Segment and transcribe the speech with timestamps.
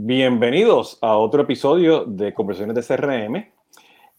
[0.00, 3.52] Bienvenidos a otro episodio de Conversaciones de CRM.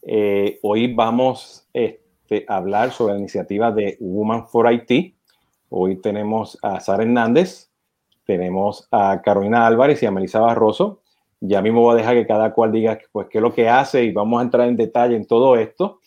[0.02, 5.16] Eh, hoy vamos este, a hablar sobre la iniciativa de Woman for IT.
[5.70, 7.72] Hoy tenemos a Sara Hernández,
[8.26, 11.00] tenemos a Carolina Álvarez y a Melissa Barroso.
[11.40, 14.04] Ya mismo voy a dejar que cada cual diga pues, qué es lo que hace
[14.04, 16.02] y vamos a entrar en detalle en todo esto.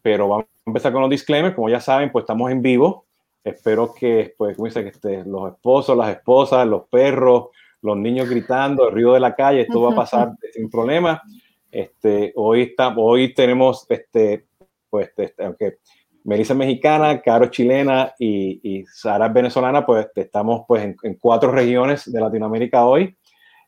[0.00, 1.54] Pero vamos a empezar con los disclaimers.
[1.54, 3.04] Como ya saben, pues estamos en vivo.
[3.44, 7.48] Espero que, pues, que este, los esposos, las esposas, los perros,
[7.82, 11.22] los niños gritando, el río de la calle, esto va a pasar sin problema.
[11.70, 14.46] Este, hoy, está, hoy tenemos, este,
[14.88, 15.78] pues, este, aunque
[16.24, 21.50] Melissa es mexicana, Caro chilena y, y Sara es venezolana, pues estamos pues, en, cuatro
[21.50, 23.16] regiones de Latinoamérica hoy.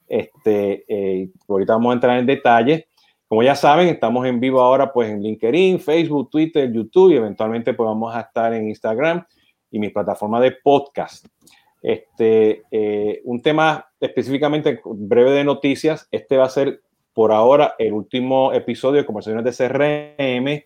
[0.07, 2.89] Este, eh, ahorita vamos a entrar en detalle.
[3.27, 7.73] Como ya saben, estamos en vivo ahora pues en LinkedIn, Facebook, Twitter, YouTube y eventualmente
[7.73, 9.25] pues vamos a estar en Instagram
[9.71, 11.27] y mi plataforma de podcast.
[11.81, 16.09] Este, eh, un tema específicamente breve de noticias.
[16.11, 16.83] Este va a ser
[17.15, 20.65] por ahora el último episodio de conversaciones de CRM.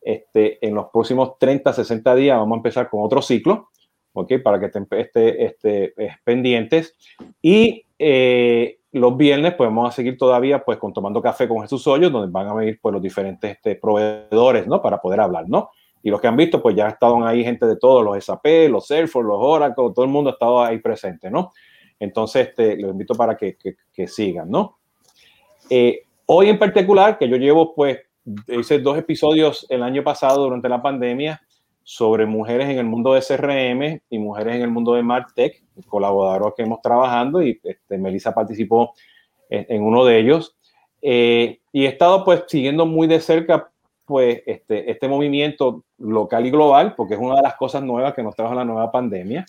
[0.00, 3.68] Este, en los próximos 30, 60 días vamos a empezar con otro ciclo,
[4.14, 4.32] ¿ok?
[4.42, 6.96] Para que estén este, este, pendientes.
[7.42, 11.86] Y eh, los viernes pues vamos a seguir todavía pues con Tomando Café con Jesús
[11.86, 14.80] Hoyos, donde van a venir pues los diferentes este, proveedores, ¿no?
[14.80, 15.70] Para poder hablar, ¿no?
[16.02, 18.86] Y los que han visto, pues ya estaban ahí gente de todos, los SAP, los
[18.86, 21.52] Salesforce, los Oracle, todo el mundo ha estado ahí presente, ¿no?
[22.00, 23.56] Entonces, este, los invito para que,
[23.92, 24.78] que, sigan, ¿no?
[25.68, 28.00] Eh, hoy en particular, que yo llevo, pues,
[28.48, 31.40] hice dos episodios el año pasado durante la pandemia
[31.82, 36.54] sobre mujeres en el mundo de CRM y mujeres en el mundo de MarTech, colaboradores
[36.56, 38.94] que hemos trabajando y este, Melissa participó
[39.48, 40.56] en, uno de ellos.
[41.02, 43.70] Eh, y he estado pues siguiendo muy de cerca
[44.04, 48.22] pues este, este movimiento local y global, porque es una de las cosas nuevas que
[48.22, 49.44] nos trajo la nueva pandemia.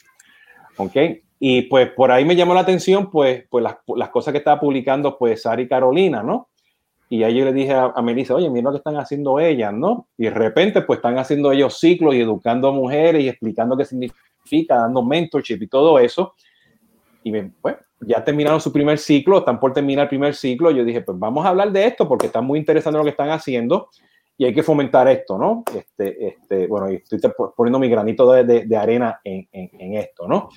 [0.77, 0.95] ¿Ok?
[1.43, 4.59] Y pues por ahí me llamó la atención, pues, pues las, las cosas que estaba
[4.59, 6.49] publicando, pues, Sari y Carolina, ¿no?
[7.09, 9.73] Y ahí yo le dije a, a Melissa, oye, mira lo que están haciendo ellas,
[9.73, 10.07] ¿no?
[10.19, 13.85] Y de repente, pues, están haciendo ellos ciclos y educando a mujeres y explicando qué
[13.85, 16.35] significa, dando mentorship y todo eso.
[17.23, 20.69] Y me, pues, ya terminaron su primer ciclo, están por terminar el primer ciclo.
[20.69, 23.31] Yo dije, pues vamos a hablar de esto porque está muy interesante lo que están
[23.31, 23.89] haciendo
[24.37, 25.63] y hay que fomentar esto, ¿no?
[25.75, 27.19] Este, este, bueno, y estoy
[27.57, 30.49] poniendo mi granito de, de, arena en, en, esto, ¿no?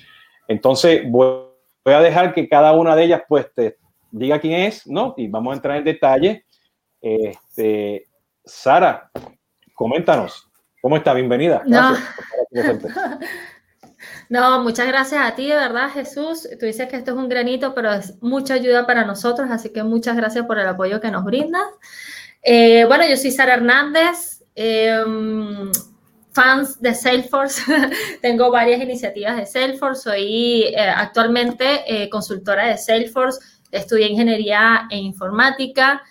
[0.47, 1.45] Entonces, voy,
[1.85, 3.77] a dejar que cada una de ellas, pues, te
[4.11, 5.13] diga quién es, ¿no?
[5.17, 6.45] Y vamos a entrar en detalle.
[7.01, 8.07] Este,
[8.43, 9.11] Sara,
[9.73, 10.49] coméntanos,
[10.81, 11.13] ¿cómo está?
[11.13, 11.63] Bienvenida.
[11.65, 11.95] No.
[14.29, 16.47] no, muchas gracias a ti, de verdad, Jesús.
[16.59, 19.83] Tú dices que esto es un granito, pero es mucha ayuda para nosotros, así que
[19.83, 21.67] muchas gracias por el apoyo que nos brindas.
[22.41, 25.71] Eh, bueno, yo soy Sara Hernández, em,
[26.35, 27.63] fans de Salesforce.
[28.21, 30.03] Tengo varias iniciativas de Salesforce.
[30.03, 33.39] Soy eh, actualmente eh, consultora de Salesforce.
[33.71, 36.03] Estudié ingeniería e informática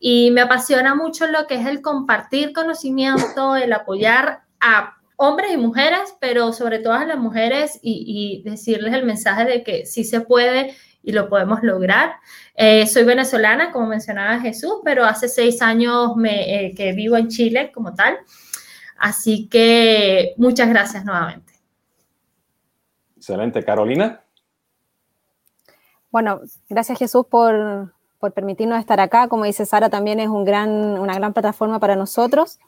[0.00, 5.56] y me apasiona mucho lo que es el compartir conocimiento, el apoyar a hombres y
[5.56, 10.04] mujeres, pero sobre todo a las mujeres y, y decirles el mensaje de que sí
[10.04, 10.74] se puede
[11.04, 12.16] y lo podemos lograr.
[12.56, 17.28] Eh, soy venezolana, como mencionaba Jesús, pero hace seis años me, eh, que vivo en
[17.28, 18.18] Chile como tal.
[18.98, 21.52] Así que muchas gracias nuevamente.
[23.16, 23.64] Excelente.
[23.64, 24.20] Carolina.
[26.10, 29.28] Bueno, gracias Jesús por, por permitirnos estar acá.
[29.28, 32.58] Como dice Sara, también es un gran, una gran plataforma para nosotros.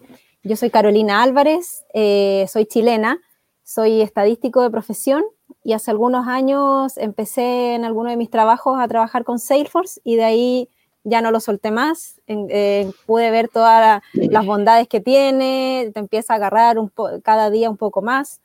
[0.43, 3.21] Yo soy Carolina Álvarez, eh, soy chilena,
[3.63, 5.25] soy estadístico de profesión
[5.63, 10.17] y hace algunos años empecé en alguno de mis trabajos a trabajar con Salesforce y
[10.17, 10.71] de ahí
[11.07, 16.33] ya no lo solté más, eh, pude ver todas las bondades que tiene, te empieza
[16.33, 16.91] a agarrar un
[17.23, 18.41] cada día un poco más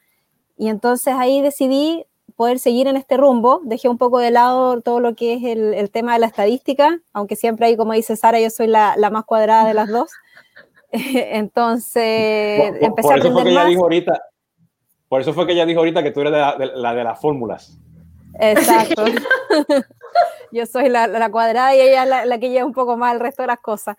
[0.57, 2.05] y entonces ahí decidí
[2.35, 5.89] poder seguir en este rumbo, dejé un poco de lado todo lo que es el,
[5.89, 9.25] tema de la estadística, aunque siempre ahí, como dice Sara, yo soy la, la más
[9.25, 10.11] cuadrada de las dos.
[10.91, 13.75] Entonces, empecé a aprender más.
[13.75, 14.21] ahorita,
[15.07, 17.80] por eso fue que ella dijo ahorita que tú eres la de, las fórmulas.
[18.39, 19.06] Exacto.
[20.52, 23.44] Yo soy la, cuadrada y ella la, la, que lleva un poco más el resto
[23.44, 23.98] de las cosas.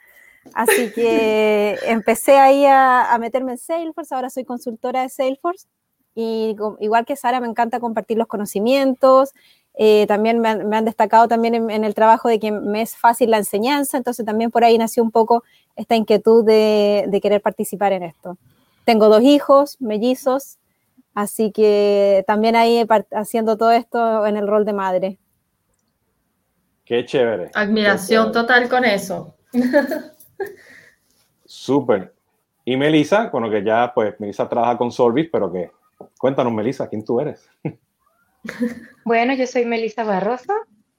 [0.55, 5.67] Así que empecé ahí a, meterme en Salesforce, ahora soy consultora de Salesforce
[6.15, 9.33] y igual que Sara me encanta compartir los conocimientos,
[9.75, 13.39] eh, también me han, destacado también en, el trabajo de que me es fácil la
[13.39, 15.45] enseñanza, entonces también por ahí nació un poco
[15.77, 18.37] esta inquietud de, de querer participar en esto.
[18.85, 20.59] Tengo dos hijos, mellizos,
[21.15, 25.19] Así que también ahí haciendo todo esto en el rol de madre.
[26.93, 27.51] Qué chévere.
[27.55, 29.35] Admiración total con eso.
[31.47, 32.13] Súper.
[32.67, 35.71] Y Melissa, bueno, que ya pues Melissa trabaja con Solvis, pero que
[36.19, 37.49] cuéntanos Melissa, ¿quién tú eres?
[39.07, 40.53] bueno, yo soy Melissa Barroso,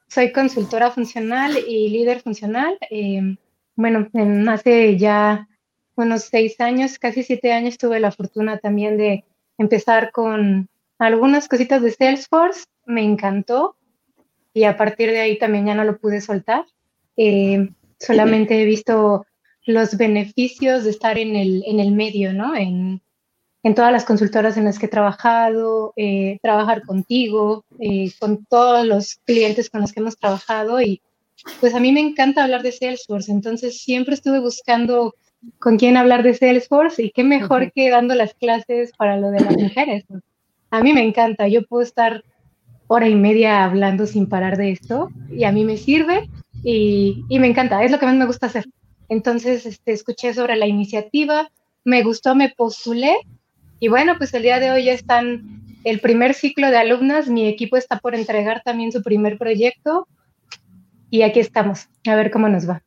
[0.07, 2.75] soy consultora funcional y líder funcional.
[2.89, 3.37] Eh,
[3.75, 4.07] bueno,
[4.49, 5.47] hace ya
[5.93, 9.25] unos seis años, casi siete años, tuve la fortuna también de
[9.59, 10.67] empezar con
[10.97, 12.65] algunas cositas de Salesforce.
[12.87, 13.75] Me encantó
[14.53, 16.65] y a partir de ahí también ya no lo pude soltar.
[17.17, 17.69] Eh,
[18.00, 19.25] solamente he visto
[19.65, 22.55] los beneficios de estar en el, en el medio, ¿no?
[22.55, 23.01] En,
[23.63, 28.85] en todas las consultoras en las que he trabajado, eh, trabajar contigo, eh, con todos
[28.85, 31.01] los clientes con los que hemos trabajado y
[31.59, 35.15] pues a mí me encanta hablar de Salesforce, entonces siempre estuve buscando
[35.59, 39.41] con quién hablar de Salesforce y qué mejor que dando las clases para lo de
[39.41, 40.05] las mujeres.
[40.69, 42.23] A mí me encanta, yo puedo estar
[42.88, 46.30] hora y media hablando sin parar de esto y a mí me sirve
[46.63, 48.65] y, y me encanta, es lo que más me gusta hacer.
[49.09, 51.50] Entonces, este, escuché sobre la iniciativa,
[51.83, 53.15] me gustó, me postulé
[53.80, 57.47] y bueno, pues el día de hoy ya están el primer ciclo de alumnas, mi
[57.47, 60.07] equipo está por entregar también su primer proyecto
[61.09, 62.81] y aquí estamos, a ver cómo nos va.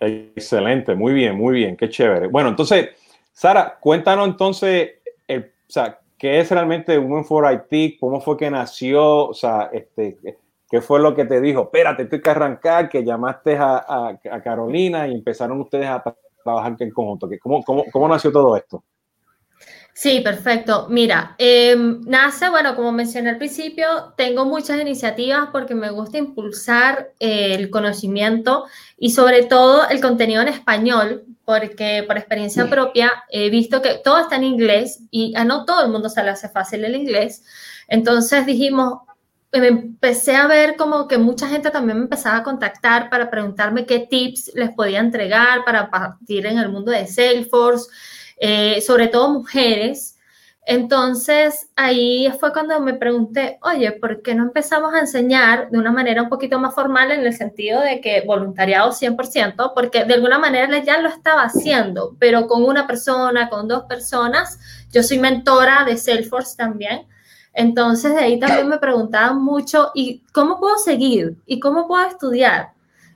[0.00, 2.28] Excelente, muy bien, muy bien, qué chévere.
[2.28, 2.90] Bueno, entonces,
[3.32, 4.92] Sara, cuéntanos entonces,
[5.28, 7.98] o sea, ¿qué es realmente Women for IT?
[8.00, 9.28] ¿Cómo fue que nació?
[9.28, 10.16] O sea, este,
[10.70, 11.64] ¿qué fue lo que te dijo?
[11.64, 13.84] Espérate, estoy que arrancar, que llamaste a,
[14.30, 16.02] a, Carolina y empezaron ustedes a
[16.42, 17.28] trabajar en conjunto.
[17.42, 18.82] ¿Cómo, cómo, cómo nació todo esto?
[19.96, 20.88] Sí, perfecto.
[20.90, 27.12] Mira, em, nace, bueno, como mencioné al principio, tengo muchas iniciativas porque me gusta impulsar
[27.20, 28.64] eh, el conocimiento
[28.98, 34.18] y sobre todo el contenido en español, porque por experiencia propia he visto que todo
[34.18, 37.44] está en inglés y a no todo el mundo se le hace fácil el inglés.
[37.86, 38.98] Entonces dijimos,
[39.52, 43.86] me empecé a ver como que mucha gente también me empezaba a contactar para preguntarme
[43.86, 47.88] qué tips les podía entregar para partir en el mundo de Salesforce
[48.36, 50.14] eh, sobre todo mujeres.
[50.66, 55.92] Entonces ahí fue cuando me pregunté, oye, ¿por qué no empezamos a enseñar de una
[55.92, 59.72] manera un poquito más formal en el sentido de que voluntariado 100%?
[59.74, 64.58] Porque de alguna manera ya lo estaba haciendo, pero con una persona, con dos personas.
[64.90, 67.06] Yo soy mentora de Salesforce también.
[67.52, 71.36] Entonces de ahí también me preguntaban mucho, ¿y cómo puedo seguir?
[71.46, 72.72] ¿Y cómo puedo estudiar?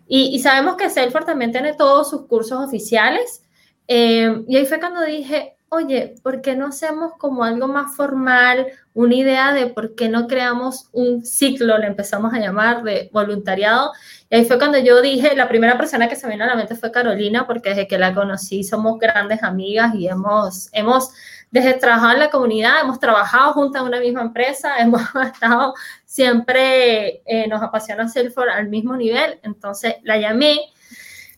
[0.06, 3.42] Y, y sabemos que Salesforce también tiene todos sus cursos oficiales
[3.88, 8.66] Em, y ahí fue cuando dije, oye, ¿por qué no hacemos como algo más formal,
[8.94, 13.92] una idea de por qué no creamos un ciclo, le empezamos a llamar, de voluntariado?
[14.30, 16.56] Y ahí fue cuando yo dije, la primera persona que se me vino a la
[16.56, 21.10] mente fue Carolina, porque desde que la conocí somos grandes amigas y hemos, hemos
[21.50, 25.74] desde trabajar en la comunidad, hemos trabajado juntas en una misma empresa, hemos estado
[26.04, 30.58] siempre, eh, nos apasiona Salesforce al mismo nivel, entonces la llamé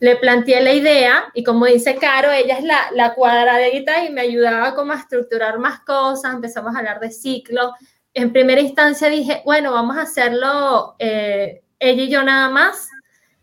[0.01, 4.23] le planteé la idea y como dice Caro, ella es la, la cuadradita y me
[4.23, 7.75] ayudaba como a estructurar más cosas, empezamos a hablar de ciclo.
[8.15, 12.89] En primera instancia dije, bueno, vamos a hacerlo eh, ella y yo nada más.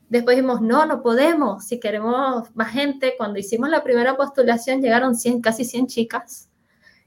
[0.09, 3.13] Después dijimos, no, no podemos, si queremos más gente.
[3.17, 6.49] Cuando hicimos la primera postulación llegaron 100, casi 100 chicas.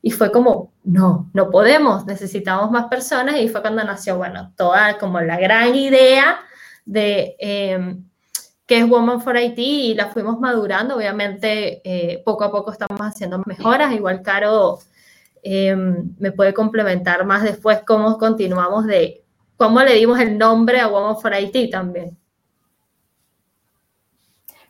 [0.00, 3.36] Y fue como, no, no podemos, necesitamos más personas.
[3.38, 6.38] Y fue cuando nació, bueno, toda como la gran idea
[6.84, 7.34] de...
[7.40, 7.96] Eh,
[8.70, 10.94] que es Woman for IT y la fuimos madurando.
[10.94, 13.92] Obviamente, eh, poco a poco estamos haciendo mejoras.
[13.92, 14.78] Igual Caro
[15.42, 19.24] eh, me puede complementar más después cómo continuamos de
[19.56, 22.16] cómo le dimos el nombre a Woman for IT también.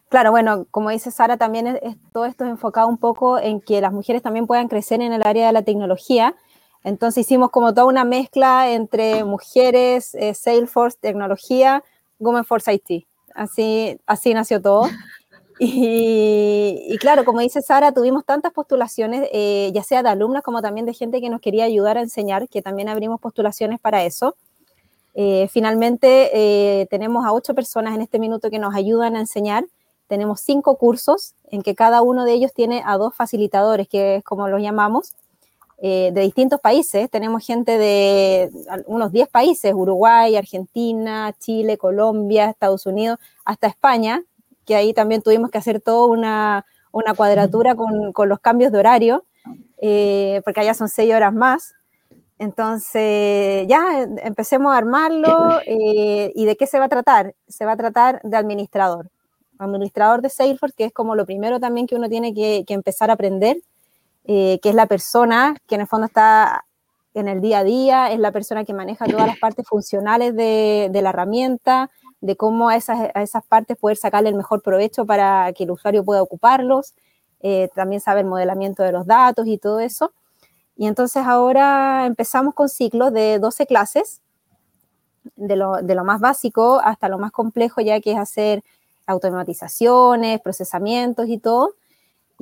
[0.08, 1.78] Claro, bueno, como dice Sara, también
[2.10, 5.22] todo esto es enfocado un poco en que las mujeres también puedan crecer en el
[5.22, 6.36] área de la tecnología.
[6.84, 11.84] Entonces hicimos como toda una mezcla entre mujeres, eh, Salesforce, tecnología,
[12.18, 14.82] Women for IT así, así nació todo.
[15.62, 20.86] Y, claro, como dice Sara, tuvimos tantas postulaciones, eh, ya sea de alumnas como también
[20.86, 24.36] de gente que nos quería ayudar a enseñar, que también abrimos postulaciones para eso.
[25.12, 29.66] Eh, finalmente, eh, tenemos a ocho personas en este minuto que nos ayudan a enseñar.
[30.06, 34.24] Tenemos cinco cursos en que cada uno de ellos tiene a dos facilitadores, que es
[34.24, 35.12] como los llamamos,
[35.80, 37.08] de distintos países.
[37.10, 38.50] Tenemos gente de
[38.86, 44.22] unos 10 países, Uruguay, Argentina, Chile, Colombia, Estados Unidos, hasta España,
[44.66, 48.78] que ahí también tuvimos que hacer toda una, una cuadratura con, con, los cambios de
[48.78, 49.24] horario,
[49.78, 51.74] eh, porque allá son seis horas más.
[52.38, 55.60] Entonces, ya empecemos a armarlo.
[55.66, 57.34] Eh, ¿Y de qué se va a tratar?
[57.48, 59.10] Se va a tratar de administrador.
[59.58, 63.10] Administrador de Salesforce, que es como lo primero también que uno tiene que, que empezar
[63.10, 63.58] a aprender,
[64.24, 66.64] eh, que es la persona que en el fondo está
[67.14, 70.90] en el día a día, es la persona que maneja todas las partes funcionales de,
[71.02, 75.52] la herramienta, de cómo a esas, a esas, partes poder sacarle el mejor provecho para
[75.52, 76.94] que el usuario pueda ocuparlos.
[77.40, 80.12] Eh, también sabe el modelamiento de los datos y todo eso.
[80.76, 84.20] Y entonces ahora empezamos con ciclos de 12 clases.
[85.36, 88.62] de lo, de lo más básico hasta lo más complejo, ya que es hacer
[89.06, 91.74] automatizaciones, procesamientos y todo.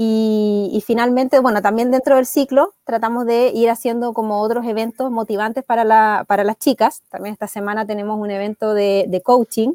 [0.00, 5.64] Y, finalmente, bueno, también dentro del ciclo tratamos de ir haciendo como otros eventos motivantes
[5.64, 7.02] para, la, para las chicas.
[7.08, 9.72] También esta semana tenemos un evento de, de, coaching,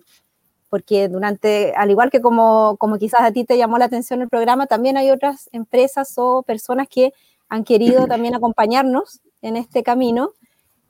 [0.69, 4.29] porque durante, al igual que como, como quizás a ti te llamó la atención el
[4.29, 7.13] programa, también hay otras empresas o personas que
[7.49, 10.31] han querido también acompañarnos en este camino.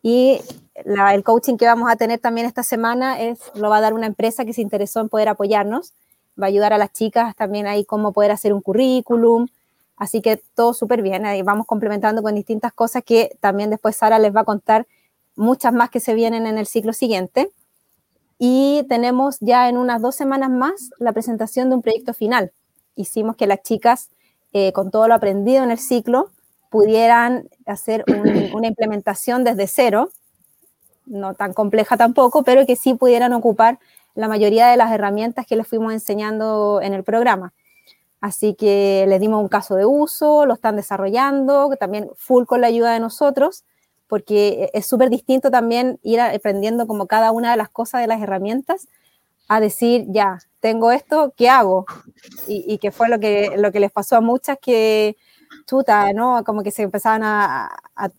[0.03, 0.41] Y
[0.75, 4.05] el coaching que vamos a tener también esta semana es, lo va a dar una
[4.05, 5.93] empresa que se interesó en poder apoyarnos
[6.41, 9.47] va a ayudar a las chicas también ahí cómo poder hacer un currículum.
[9.95, 14.19] Así que todo súper bien, ahí vamos complementando con distintas cosas que también después Sara
[14.19, 14.87] les va a contar
[15.35, 17.51] muchas más que se vienen en el ciclo siguiente.
[18.39, 22.51] Y tenemos ya en unas dos semanas más la presentación de un proyecto final.
[22.95, 24.09] Hicimos que las chicas,
[24.51, 26.31] eh, con todo lo aprendido en el ciclo,
[26.69, 28.03] pudieran hacer
[28.53, 30.09] una implementación desde cero,
[31.05, 33.79] no tan compleja tampoco, pero que sí pudieran ocupar
[34.15, 37.53] la mayoría de las herramientas que les fuimos enseñando en el programa.
[38.21, 42.67] Así que les dimos un caso de uso, lo están desarrollando, también full con la
[42.67, 43.65] ayuda de nosotros,
[44.07, 48.21] porque es súper distinto también ir aprendiendo como cada una de las cosas de las
[48.21, 48.87] herramientas
[49.49, 51.85] a decir, ya, tengo esto, ¿qué hago?
[52.47, 55.17] Y, que fue lo que, lo que les pasó a muchas que,
[55.67, 56.43] chuta, ¿no?
[56.45, 57.65] Como que se empezaban a,
[57.95, 58.09] a,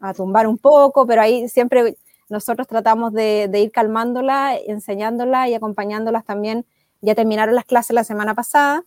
[0.00, 1.96] a tumbar un poco, pero ahí siempre
[2.30, 6.64] nosotros tratamos de, ir calmándola, enseñándola y acompañándolas también.
[7.02, 8.84] Ya terminaron las clases la semana pasada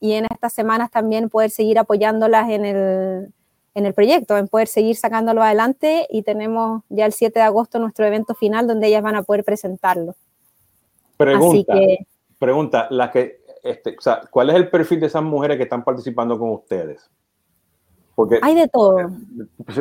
[0.00, 3.32] y en estas semanas también poder seguir apoyándolas en el,
[3.74, 7.78] en el proyecto, en poder seguir sacándolo adelante y tenemos ya el 7 de agosto
[7.78, 10.16] nuestro evento final donde ellas van a poder presentarlo.
[11.16, 11.74] Pregunta,
[12.38, 13.96] pregunta la que, este,
[14.30, 17.08] ¿cuál es el perfil de esas mujeres que están participando con ustedes?
[18.14, 18.96] Porque, Hay de todo.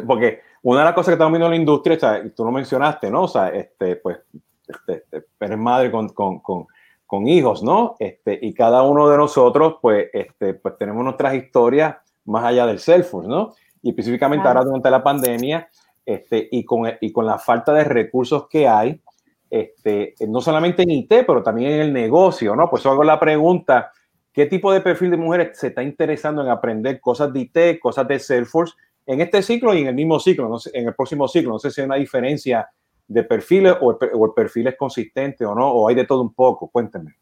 [0.08, 2.52] Porque, una de las cosas que estamos viendo en la industria, o sea, tú lo
[2.52, 3.24] mencionaste, ¿no?
[3.24, 4.20] O sea, este, pues,
[4.68, 5.06] este,
[5.40, 6.68] eres madre con, con, con,
[7.06, 7.96] con, hijos, ¿no?
[8.00, 12.80] Este, y cada uno de nosotros, pues, este, pues tenemos nuestras historias más allá del
[12.80, 13.54] Salesforce, ¿no?
[13.82, 15.68] Y específicamente ahora durante la pandemia,
[16.06, 19.02] este, y, con, y con la falta de recursos que hay,
[19.50, 22.70] este, no solamente en IT, pero también en el negocio, ¿no?
[22.70, 23.92] Pues hago la pregunta,
[24.34, 28.08] ¿Qué tipo de perfil de mujeres se está interesando en aprender cosas de IT, cosas
[28.08, 31.28] de Salesforce en este ciclo y en el mismo ciclo, no sé, en el próximo
[31.28, 31.52] ciclo?
[31.52, 32.70] No sé si hay una diferencia
[33.08, 36.70] de perfiles o el, perfil es consistente o no, o hay de todo un poco.
[36.70, 37.16] Cuéntenme.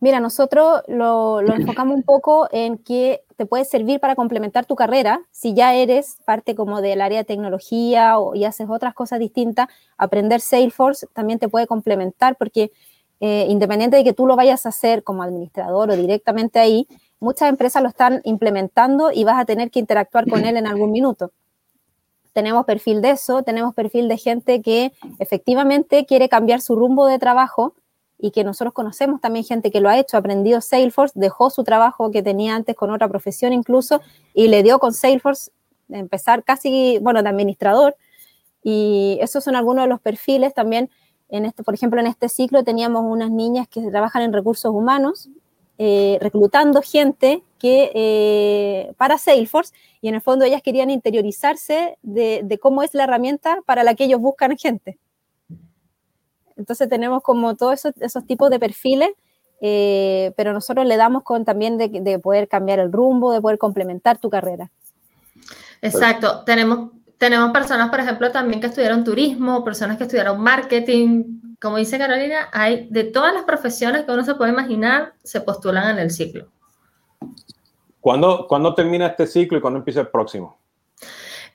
[0.00, 5.20] Mira, nosotros lo, enfocamos un poco en que te puede servir para complementar tu carrera.
[5.30, 9.68] Si ya eres parte como del área de tecnología o y haces otras cosas distintas,
[9.98, 12.72] aprender Salesforce también te puede complementar porque
[13.20, 16.88] eh, independiente de que tú lo vayas a hacer como administrador o directamente ahí,
[17.20, 20.90] muchas empresas lo están implementando y vas a tener que interactuar con él en algún
[20.90, 21.32] minuto.
[22.32, 27.18] Tenemos perfil de eso, tenemos perfil de gente que efectivamente quiere cambiar su rumbo de
[27.18, 27.74] trabajo
[28.18, 31.64] y que nosotros conocemos también gente que lo ha hecho, ha aprendido Salesforce, dejó su
[31.64, 34.00] trabajo que tenía antes con otra profesión incluso
[34.34, 35.50] y le dio con Salesforce
[35.88, 37.96] empezar casi, bueno, de administrador.
[38.62, 40.90] Y esos son algunos de los perfiles también
[41.30, 45.28] este, por ejemplo, en este ciclo teníamos unas niñas que trabajan en recursos humanos,
[45.82, 49.72] eh, reclutando gente que, eh, para Salesforce
[50.02, 54.04] y en el fondo ellas querían interiorizarse de, cómo es la herramienta para la que
[54.04, 54.98] ellos buscan gente.
[56.58, 59.08] Entonces tenemos como todos esos, tipos de perfiles,
[59.62, 63.56] eh, pero nosotros le damos con también de, de, poder cambiar el rumbo, de poder
[63.56, 64.70] complementar tu carrera.
[65.80, 71.39] Exacto, tenemos tenemos personas, por ejemplo, también que estudiaron turismo, personas que estudiaron marketing.
[71.60, 75.90] Como dice Carolina, hay de todas las profesiones que uno se puede imaginar, se postulan
[75.90, 76.48] en el ciclo.
[78.00, 80.58] ¿Cuándo, ¿cuándo termina este ciclo y cuándo empieza el próximo?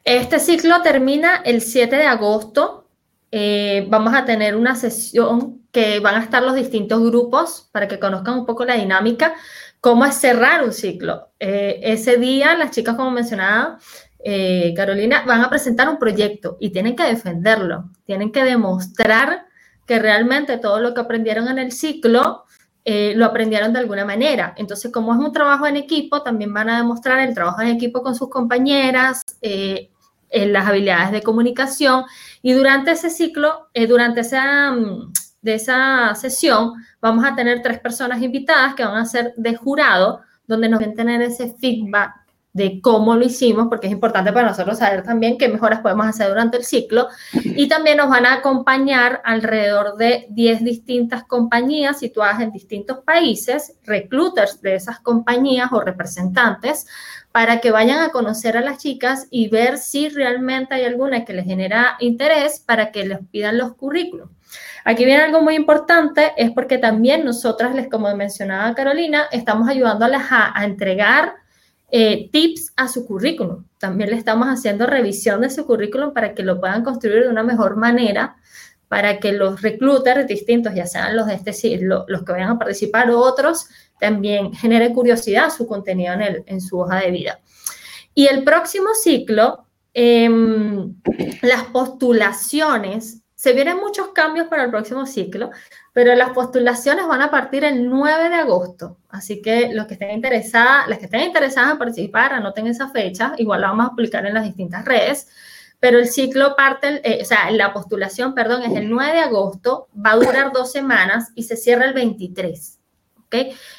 [0.04, 2.88] Este ciclo termina el 7 de agosto.
[3.32, 8.00] Eh, vamos a tener una sesión que van a estar los distintos grupos para que
[8.00, 9.34] conozcan un poco la dinámica,
[9.82, 11.30] cómo es cerrar un ciclo.
[11.40, 13.80] Eh, ese día, las chicas, como mencionaba,
[14.24, 19.48] eh, Carolina, van a presentar un proyecto y tienen que defenderlo, tienen que demostrar
[19.86, 22.46] que realmente todo lo que aprendieron en el ciclo
[22.84, 24.54] eh, lo aprendieron de alguna manera.
[24.58, 28.04] Entonces, como es un trabajo en equipo, también van a demostrar el trabajo en equipo
[28.04, 29.90] con sus compañeras, eh,
[30.30, 32.04] en las habilidades de comunicación
[32.42, 38.22] y durante ese ciclo, durante esa, mm, de esa sesión, vamos a tener tres personas
[38.22, 42.25] invitadas que van a ser de jurado, donde nos van a tener ese feedback
[42.56, 46.30] de cómo lo hicimos, porque es importante para nosotros saber también qué mejoras podemos hacer
[46.30, 47.10] durante el ciclo.
[47.34, 53.78] Y también nos van a acompañar alrededor de 10 distintas compañías situadas en distintos países,
[53.84, 56.88] recruiters de esas compañías o representantes,
[57.34, 61.34] para que vayan a conocer a las chicas y ver si realmente hay alguna que
[61.34, 64.30] les genera interés para que les pidan los currículos.
[64.86, 70.22] Aquí viene algo muy importante, es porque también nosotras, les, como mencionaba Carolina, estamos ayudándoles
[70.30, 71.44] a, a entregar
[71.92, 73.66] eh, tips a su currículum.
[73.80, 77.44] También le estamos haciendo revisión de su currículum para que lo puedan construir de una
[77.44, 78.38] mejor manera,
[78.88, 82.60] para que los recluters distintos, ya sean los de este los, los que vayan a
[82.60, 83.68] participar o otros,
[84.00, 87.40] también genere curiosidad su contenido en, el, en su hoja de vida.
[88.14, 90.96] Y el próximo ciclo, em,
[91.42, 95.52] las postulaciones, se vienen muchos cambios para el próximo ciclo,
[95.94, 100.10] pero las postulaciones van a partir el 9 de agosto, así que los que estén
[100.10, 104.26] interesadas, las que estén interesadas en participar, anoten esa fecha, igual la vamos a publicar
[104.26, 105.28] en las distintas redes,
[105.80, 109.90] pero el ciclo parte, eh, o sea, la postulación, perdón, es el 9 de agosto,
[109.96, 112.80] va a durar dos semanas y se cierra el 23.
[113.28, 113.36] ¿ok?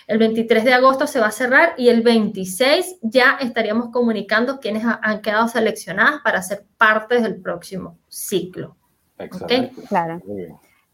[0.07, 4.85] El 23 de agosto se va a cerrar y el 26 ya estaríamos comunicando quiénes
[4.85, 8.77] han quedado seleccionadas para ser parte del próximo ciclo.
[9.19, 9.71] ¿Okay?
[9.89, 10.21] Claro.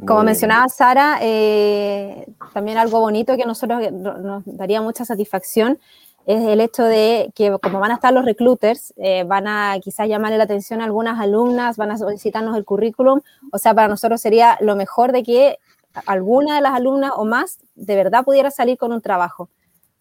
[0.07, 5.79] Como mencionaba Sara, eh, también algo bonito que a nosotros nos daría mucha satisfacción
[6.27, 10.09] es el hecho de que como van a estar los recruiters, eh, van a quizás
[10.09, 14.21] llamarle la atención a algunas alumnas, van a solicitarnos el currículum, o sea, para nosotros
[14.21, 15.59] sería lo mejor de que
[16.07, 19.49] alguna de las alumnas o más de verdad pudiera salir con un trabajo.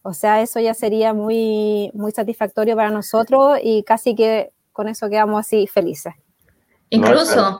[0.03, 5.09] O sea, eso ya sería muy, muy satisfactorio para nosotros y casi que con eso
[5.09, 6.13] quedamos así felices.
[6.91, 7.59] Incluso,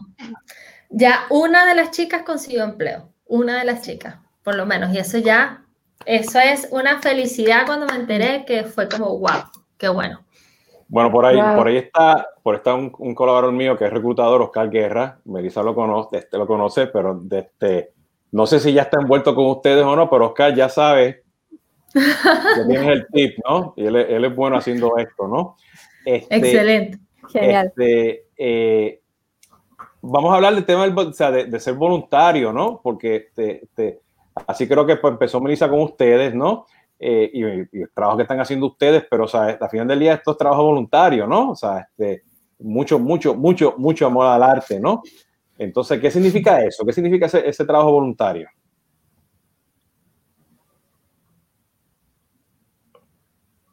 [0.90, 5.00] ya una de las chicas consiguió empleo, una de las chicas, por lo menos, y
[5.00, 5.64] eso ya,
[6.06, 9.44] eso es una felicidad cuando me enteré que fue como, wow,
[9.78, 10.20] qué bueno.
[10.90, 14.70] Bueno, por ahí, por ahí está, por está un, colaborador mío que es reclutador, Oscar
[14.70, 15.20] Guerra.
[15.24, 17.94] Melissa lo conoce, este lo conoce, pero de este,
[18.32, 21.24] no sé si ya está envuelto con ustedes o no, pero Oscar ya sabe
[21.94, 23.74] que tienes el tip, ¿no?
[23.78, 25.56] Y él, él, es bueno haciendo esto, ¿no?
[26.04, 27.00] Este, Excelente.
[27.30, 27.68] Genial.
[27.68, 29.01] Este, eh,
[30.02, 32.80] vamos a hablar del tema de, ser voluntario, ¿no?
[32.82, 33.30] Porque
[34.48, 36.66] así creo que pues, empezó Melissa con ustedes, ¿no?
[37.00, 40.14] Eh, y, el trabajo que están haciendo ustedes, pero, o sea, al final del día
[40.14, 41.52] esto es trabajo voluntario, ¿no?
[41.52, 42.24] O sea, este,
[42.60, 45.02] mucho, mucho, mucho, mucho amor al arte, ¿no?
[45.58, 46.86] Entonces, ¿qué significa eso?
[46.86, 48.50] ¿Qué significa ese, trabajo voluntario?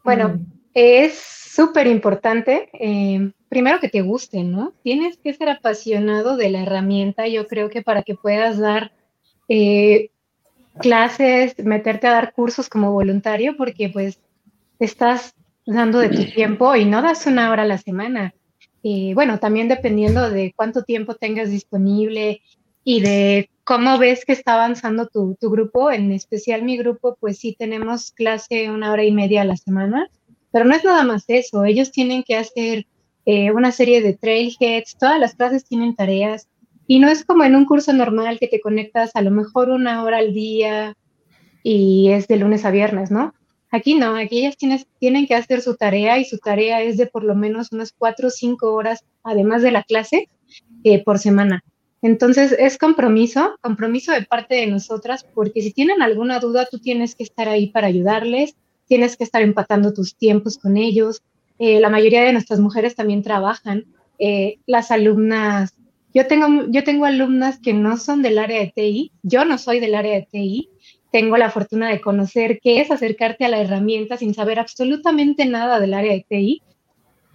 [0.05, 0.41] Bueno,
[0.75, 2.69] es súper importante.
[2.73, 4.75] Eh, primero que te guste, ¿no?
[4.83, 8.93] Tienes que ser apasionado de la herramienta, yo creo que para que puedas dar
[9.49, 10.11] eh,
[10.79, 14.21] clases, meterte a dar cursos como voluntario, porque pues
[14.79, 15.35] estás
[15.67, 18.35] dando de tu tiempo y no das una hora a la semana.
[18.83, 22.43] Y bueno, también dependiendo de cuánto tiempo tengas disponible
[22.85, 27.39] y de cómo ves que está avanzando tu, tu grupo, en especial mi grupo, pues
[27.39, 30.09] sí tenemos clase una hora y media a la semana,
[30.53, 32.87] pero no es nada más eso, ellos tienen que hacer
[33.27, 36.49] eh, una serie de trailheads, todas las clases tienen tareas
[36.87, 40.03] y no es como en un curso normal que te conectas a lo mejor una
[40.03, 40.97] hora al día
[41.63, 43.35] y es de lunes a viernes, ¿no?
[43.71, 44.57] Aquí no, aquí ellas
[44.99, 48.29] tienen que hacer su tarea y su tarea es de por lo menos unas cuatro
[48.29, 50.31] o cinco horas, además de la clase,
[50.85, 51.63] eh, por semana.
[52.01, 57.15] Entonces es compromiso, compromiso de parte de nosotras, porque si tienen alguna duda, tú tienes
[57.15, 58.57] que estar ahí para ayudarles,
[58.89, 61.23] tienes que estar empatando tus tiempos con ellos,
[61.59, 63.85] eh, la mayoría de nuestras mujeres también trabajan.
[64.19, 65.75] Eh, las alumnas,
[66.15, 69.81] yo tengo, yo tengo alumnas que no son del área de TI, yo no soy
[69.81, 70.71] del área de TI,
[71.11, 75.81] tengo la fortuna de conocer qué es acercarte a la herramienta sin saber absolutamente nada
[75.81, 76.63] del área de TI.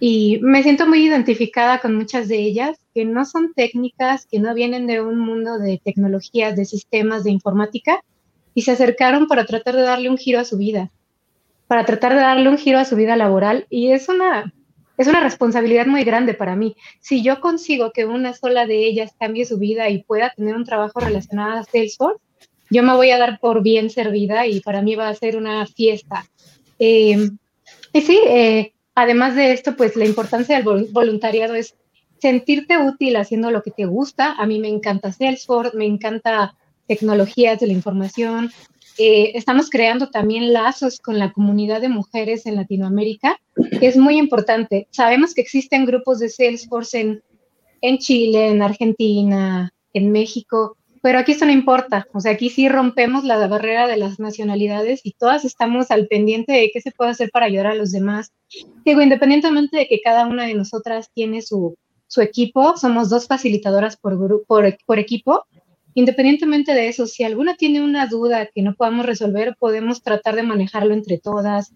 [0.00, 4.52] Y me siento muy identificada con muchas de ellas que no son técnicas, que no
[4.54, 8.00] vienen de un mundo de tecnologías, de sistemas, de informática,
[8.54, 10.90] y se acercaron para tratar de darle un giro a su vida
[11.66, 14.52] para tratar de darle un giro a su vida laboral y es una,
[14.96, 16.76] es una responsabilidad muy grande para mí.
[17.00, 20.64] Si yo consigo que una sola de ellas cambie su vida y pueda tener un
[20.64, 22.22] trabajo relacionado a Salesforce,
[22.70, 25.66] yo me voy a dar por bien servida y para mí va a ser una
[25.66, 26.26] fiesta.
[26.78, 27.30] Eh,
[27.92, 31.76] y sí, eh, además de esto, pues la importancia del voluntariado es
[32.18, 34.32] sentirte útil haciendo lo que te gusta.
[34.32, 38.50] A mí me encanta Salesforce, me encanta tecnologías de la información,
[38.98, 43.40] eh, estamos creando también lazos con la comunidad de mujeres en Latinoamérica,
[43.80, 44.86] que es muy importante.
[44.90, 47.22] Sabemos que existen grupos de Salesforce en,
[47.80, 52.66] en Chile, en Argentina, en México, pero aquí eso no importa, o sea, aquí sí
[52.66, 57.10] rompemos la barrera de las nacionalidades y todas estamos al pendiente de qué se puede
[57.10, 58.32] hacer para ayudar a los demás.
[58.86, 61.76] Digo, independientemente de que cada una de nosotras tiene su,
[62.06, 65.44] su equipo, somos dos facilitadoras por, por, por equipo,
[65.94, 70.42] independientemente de eso, si alguna tiene una duda que no podamos resolver, podemos tratar de
[70.42, 71.72] manejarlo entre todas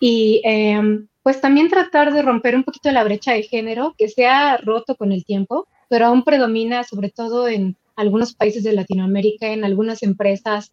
[0.00, 4.26] y em, pues también tratar de romper un poquito la brecha de género que se
[4.26, 9.48] ha roto con el tiempo, pero aún predomina sobre todo en algunos países de Latinoamérica,
[9.48, 10.72] en algunas empresas.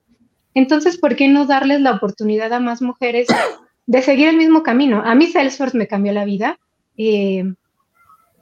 [0.53, 3.27] Entonces, ¿por qué no darles la oportunidad a más mujeres
[3.87, 5.01] de seguir el mismo camino?
[5.03, 6.59] A mí Salesforce me cambió la vida
[6.97, 7.43] eh,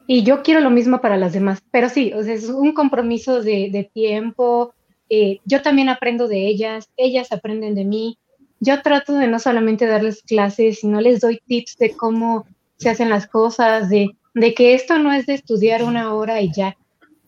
[0.08, 4.74] y yo quiero lo mismo para las demás, pero sí, es un compromiso de, tiempo.
[5.10, 8.18] Eh, yo también aprendo de ellas, ellas aprenden de mí.
[8.60, 12.46] Yo trato de no solamente darles clases, sino les doy tips de cómo
[12.78, 16.52] se hacen las cosas, de, de que esto no es de estudiar una hora y
[16.52, 16.76] ya,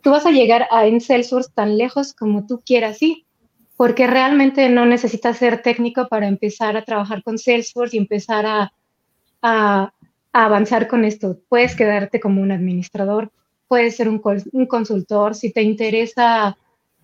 [0.06, 3.26] tú vas a llegar a en Salesforce tan lejos como tú quieras, sí,
[3.76, 8.72] porque realmente no necesitas ser técnico para empezar a trabajar con Salesforce y empezar a,
[9.42, 9.94] a,
[10.44, 11.40] avanzar con esto.
[11.48, 13.32] Puedes quedarte como un administrador,
[13.68, 14.22] puedes ser un,
[14.52, 16.58] un consultor, si te interesa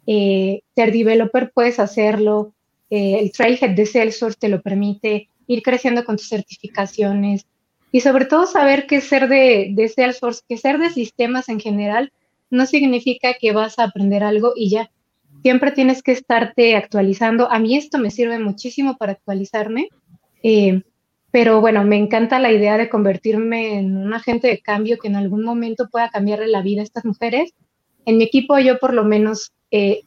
[0.06, 2.54] eh, ser developer, puedes hacerlo.
[2.89, 7.46] Eh, el Trailhead de Salesforce te lo permite ir creciendo con tus certificaciones
[7.91, 12.12] y sobre todo saber que ser de, de Salesforce, que ser de sistemas en general,
[12.50, 14.91] no significa que vas a aprender algo y ya.
[15.41, 17.50] Siempre tienes que estarte actualizando.
[17.50, 19.88] A mí esto me sirve muchísimo para actualizarme,
[20.44, 20.82] eh,
[21.32, 25.15] pero bueno, me encanta la idea de convertirme en un agente de cambio que en
[25.15, 27.54] algún momento pueda cambiarle la vida a estas mujeres.
[28.06, 30.02] En mi equipo yo por lo menos, eh,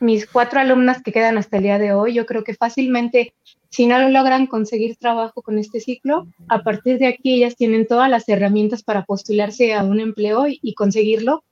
[0.00, 3.32] mis cuatro alumnas que quedan hasta el día de hoy, yo creo que fácilmente,
[3.70, 7.86] si no lo logran conseguir trabajo con este ciclo, a partir de aquí ellas tienen
[7.86, 11.42] todas las herramientas para postularse a un empleo y conseguirlo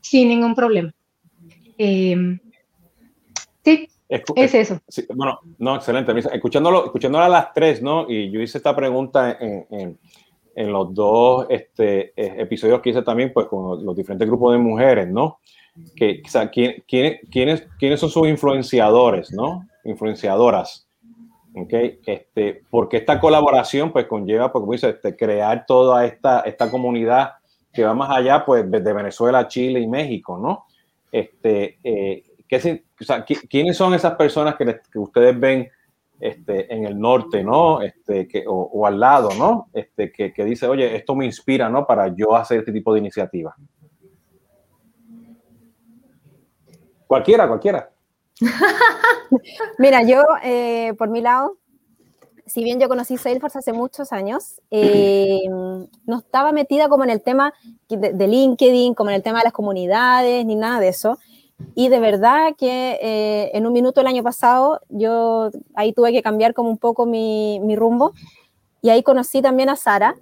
[0.00, 0.92] sin ningún problema.
[1.78, 2.16] Eh,
[3.64, 3.88] sí,
[4.36, 4.80] es eso.
[5.14, 6.12] bueno, no, excelente.
[6.32, 8.06] Escuchándolo, escuchándolo a las tres, ¿no?
[8.08, 9.98] Y yo hice esta pregunta en,
[10.54, 14.58] en, los dos este, eh, episodios que hice también, pues con los diferentes grupos de
[14.58, 15.38] mujeres, ¿no?
[15.96, 19.66] Que, o sea, ¿quién, quiénes, ¿quiénes son sus influenciadores, ¿no?
[19.84, 20.86] Influenciadoras.
[21.54, 21.72] ¿ok?
[22.06, 27.32] Este, porque esta colaboración pues conlleva, pues, como dice, este, crear toda esta, esta comunidad
[27.72, 30.66] que va más allá pues, de Venezuela, Chile y México, ¿no?
[31.10, 32.60] Este, eh, ¿qué,
[33.02, 35.68] o sea, ¿Quiénes son esas personas que, que, ustedes ven
[36.20, 37.82] este, en el norte, ¿no?
[37.82, 39.68] Este, que, o, o, al lado, ¿no?
[39.72, 41.86] Este, que, que, dice, oye, esto me inspira, ¿no?
[41.86, 43.54] Para yo hacer este tipo de iniciativa.
[47.06, 47.90] Cualquiera, cualquiera.
[49.78, 51.58] Mira, yo, eh, por mi lado,
[52.46, 57.22] si bien yo conocí Salesforce hace muchos años, eh, no estaba metida como en el
[57.22, 57.52] tema
[57.88, 61.18] de, LinkedIn, como en el tema de las comunidades, ni nada de eso.
[61.74, 66.22] Y de verdad que eh, en un minuto el año pasado yo ahí tuve que
[66.22, 68.12] cambiar como un poco mi, mi rumbo
[68.82, 70.16] y ahí conocí también a Sara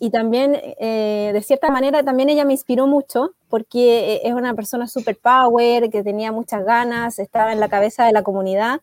[0.00, 4.86] y también eh, de cierta manera también ella me inspiró mucho porque es una persona
[4.86, 8.80] super power, que tenía muchas ganas, estaba en la cabeza de la comunidad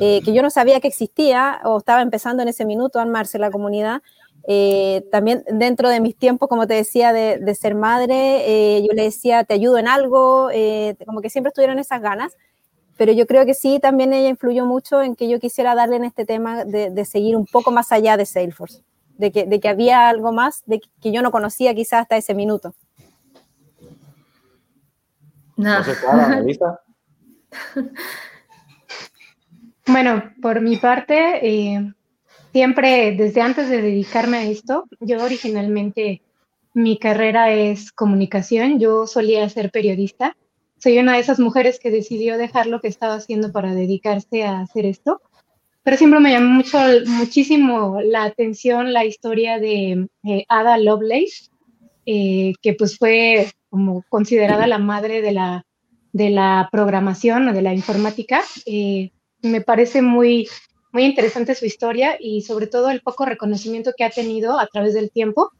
[0.00, 3.38] eh, que yo no sabía que existía o estaba empezando en ese minuto a armarse
[3.38, 4.02] la comunidad.
[4.48, 9.02] Eh, también dentro de mis tiempos, como te decía, de, ser madre, eh, yo le
[9.02, 10.50] decía, te ayudo en algo,
[11.04, 12.36] como que siempre estuvieron esas ganas,
[12.96, 16.04] pero yo creo que sí, también ella influyó mucho en que yo quisiera darle en
[16.04, 18.82] este tema de, seguir un poco más allá de Salesforce,
[19.18, 22.34] de que, de que había algo más de que yo no conocía quizás hasta ese
[22.34, 22.74] minuto.
[25.56, 25.78] No.
[29.88, 31.94] Bueno, por mi parte, eh,
[32.56, 36.22] siempre desde antes de dedicarme a esto, yo originalmente
[36.72, 40.38] mi carrera es comunicación, yo solía ser periodista,
[40.78, 44.60] soy una de esas mujeres que decidió dejar lo que estaba haciendo para dedicarse a
[44.60, 45.20] hacer esto,
[45.82, 51.50] pero siempre me llamó mucho, muchísimo la atención la historia de eh, Ada Lovelace,
[52.06, 55.66] eh, que pues fue como considerada la madre de la,
[56.14, 58.40] de la programación o de la informática.
[59.42, 60.48] Me parece muy,
[60.96, 64.94] muy interesante su historia y sobre todo el poco reconocimiento que ha tenido a través
[64.94, 65.50] del tiempo,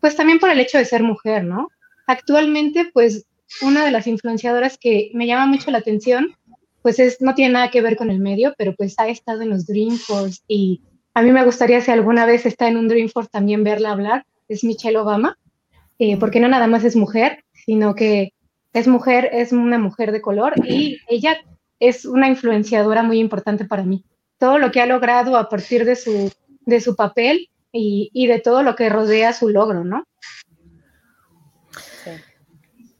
[0.00, 1.68] pues también por el hecho de ser mujer, ¿no?
[2.06, 3.26] Actualmente, pues
[3.60, 6.34] una de las influenciadoras que me llama mucho la atención,
[6.80, 9.50] pues es, no tiene nada que ver con el medio, pero pues ha estado en
[9.50, 10.80] los Dreamforce y
[11.12, 14.64] a mí me gustaría si alguna vez está en un Dreamforce también verla hablar, es
[14.64, 15.36] Michelle Obama,
[15.98, 18.32] eh, porque no nada más es mujer, sino que
[18.72, 21.36] es mujer, es una mujer de color y ella
[21.80, 24.02] es una influenciadora muy importante para mí.
[24.38, 26.32] Todo lo que ha logrado a partir de su,
[26.66, 30.04] de su papel y, de todo lo que rodea su logro, ¿no?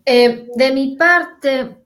[0.04, 1.78] Eh, de mi parte,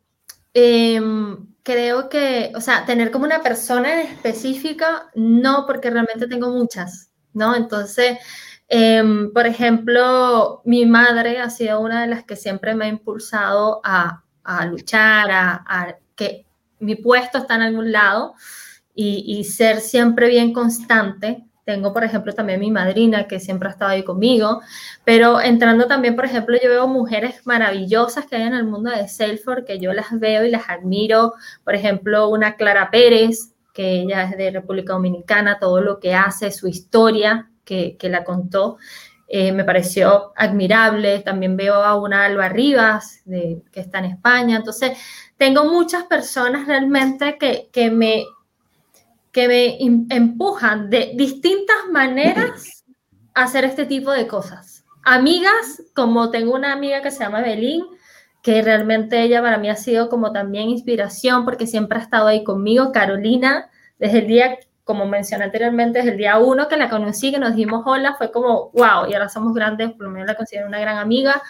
[0.52, 7.10] em, creo que, o sea, tener como una persona específica, no, porque realmente tengo muchas,
[7.32, 7.56] ¿no?
[7.56, 8.18] Entonces,
[8.68, 13.80] em, por ejemplo, mi madre ha sido una de las que siempre me ha impulsado
[13.84, 14.22] a,
[14.66, 16.44] luchar, a, que
[16.80, 18.34] mi puesto está en algún lado
[18.94, 23.72] y, y ser siempre bien constante tengo, por ejemplo, también mi madrina que siempre ha
[23.72, 24.60] estado ahí conmigo,
[25.04, 29.06] pero entrando también, por ejemplo, yo veo mujeres maravillosas que hay en el mundo de
[29.08, 31.34] Salesforce, que yo las veo y las admiro.
[31.62, 36.50] Por ejemplo, una Clara Pérez, que ella es de República Dominicana, todo lo que hace,
[36.50, 38.78] su historia que, que la contó.
[39.28, 41.20] Eh, me pareció admirable.
[41.20, 44.56] También veo a una Alba Rivas, de, que está en España.
[44.56, 44.98] Entonces,
[45.36, 48.24] tengo muchas personas realmente que, que me
[49.32, 52.84] que me empujan de distintas maneras
[53.34, 54.84] a hacer este tipo de cosas.
[55.04, 57.84] Amigas, como tengo una amiga que se llama Belín,
[58.42, 62.42] que realmente ella para mí ha sido como también inspiración porque siempre ha estado ahí
[62.42, 62.92] conmigo.
[62.92, 67.38] Carolina, desde el día, como mencioné anteriormente, desde el día uno que la conocí, que
[67.38, 70.66] nos dimos hola, fue como, wow, y ahora somos grandes, por lo menos la considero
[70.66, 71.42] una gran amiga.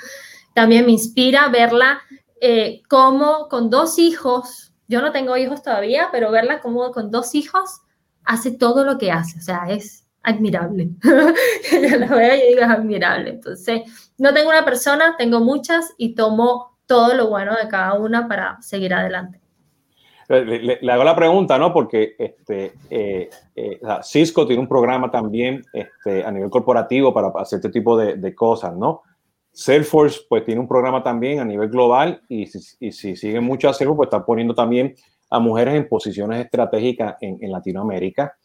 [0.55, 2.01] También me inspira verla
[2.41, 7.37] eh, como con dos hijos, yo no tengo hijos todavía, pero verla como con dos
[7.37, 7.83] hijos
[8.25, 10.91] hace todo lo que hace, o sea, es admirable.
[11.03, 13.31] yo la veo y digo, es admirable.
[13.31, 13.83] Entonces,
[14.19, 18.61] no tengo una persona, tengo muchas y tomo todo lo bueno de cada una para
[18.61, 19.41] seguir adelante.
[20.29, 21.73] Le, hago la pregunta, ¿no?
[21.73, 27.59] Porque este, eh, eh, Cisco tiene un programa también este, a nivel corporativo para hacer
[27.59, 29.03] este tipo de, de cosas, ¿no?
[29.53, 33.69] Salesforce pues tiene un programa también a nivel global y si, y si sigue mucho
[33.69, 34.95] a Salesforce pues está poniendo también
[35.31, 38.37] a mujeres en posiciones estratégicas en, en Latinoamérica.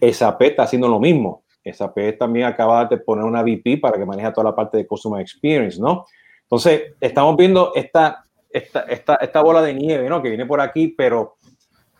[0.00, 1.44] SAP está haciendo lo mismo.
[1.64, 5.20] SAP también acaba de poner una VP para que maneje toda la parte de Customer
[5.20, 6.06] Experience, ¿no?
[6.42, 10.20] Entonces, estamos viendo esta, esta, esta, esta bola de nieve, ¿no?
[10.20, 11.36] Que viene por aquí, pero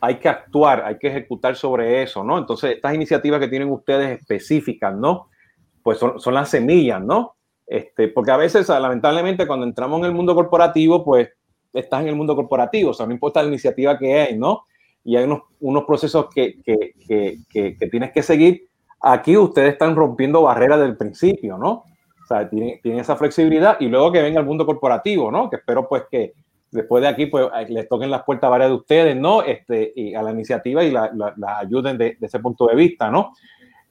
[0.01, 2.39] hay que actuar, hay que ejecutar sobre eso, ¿no?
[2.39, 5.29] Entonces, estas iniciativas que tienen ustedes específicas, ¿no?
[5.83, 7.37] Pues son, son las semillas, ¿no?
[7.73, 11.31] Este, porque a veces, lamentablemente, cuando entramos en el mundo corporativo, pues
[11.73, 14.67] estás en el mundo corporativo, o sea, no importa la iniciativa que hay, ¿no?
[15.03, 18.69] Y hay unos, unos procesos que, que, que, tienes que seguir.
[19.01, 21.71] Aquí ustedes están rompiendo barreras del principio, ¿no?
[22.23, 25.49] O sea, tienen, tienen, esa flexibilidad y luego que venga el mundo corporativo, ¿no?
[25.49, 26.35] Que espero pues que
[26.71, 29.41] después de aquí pues les toquen las puertas a varias de ustedes, ¿no?
[29.41, 33.11] Este, y a la iniciativa y la, la, ayuden de, de, ese punto de vista,
[33.11, 33.33] ¿no?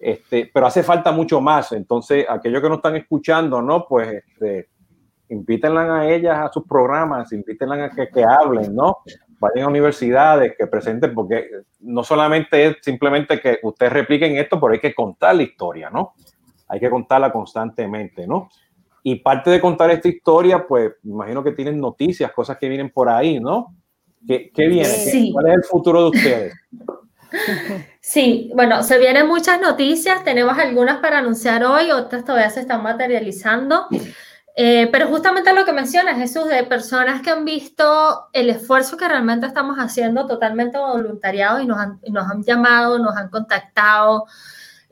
[0.02, 1.72] Este, pero hace falta mucho más.
[1.74, 3.86] Entonces, aquellos que no están escuchando, ¿no?
[3.88, 4.70] Pues este,
[5.30, 8.98] invítenla a ellas a sus programas, invítenla a que, que hablen, ¿no?
[9.40, 11.48] Vayan a universidades, que presenten, porque
[11.82, 16.14] no solamente es simplemente que ustedes repliquen esto, pero hay que contar la historia, ¿no?
[16.68, 18.50] Hay que contarla constantemente, ¿no?
[19.04, 23.08] Y parte de contar esta historia, pues imagino que tienen noticias, cosas que vienen por
[23.08, 23.76] ahí, ¿no?
[24.28, 24.86] ¿Qué, qué viene?
[24.86, 25.32] Sí.
[25.32, 26.54] ¿Cuál es el futuro de ustedes?
[28.00, 32.84] Sí, bueno, se vienen muchas noticias, tenemos algunas para anunciar hoy, otras todavía se están
[32.84, 33.88] materializando,
[34.56, 39.08] eh, pero justamente lo que mencionas, Jesús, de personas que han visto el esfuerzo que
[39.08, 44.26] realmente estamos haciendo totalmente voluntariado y nos han, nos han llamado, nos han contactado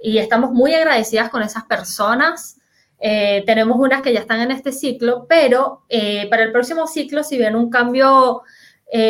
[0.02, 2.58] y estamos muy agradecidas con esas personas.
[3.02, 7.24] Eh, tenemos unas que ya están en este ciclo, pero eh, para el próximo ciclo,
[7.24, 8.44] si viene un cambio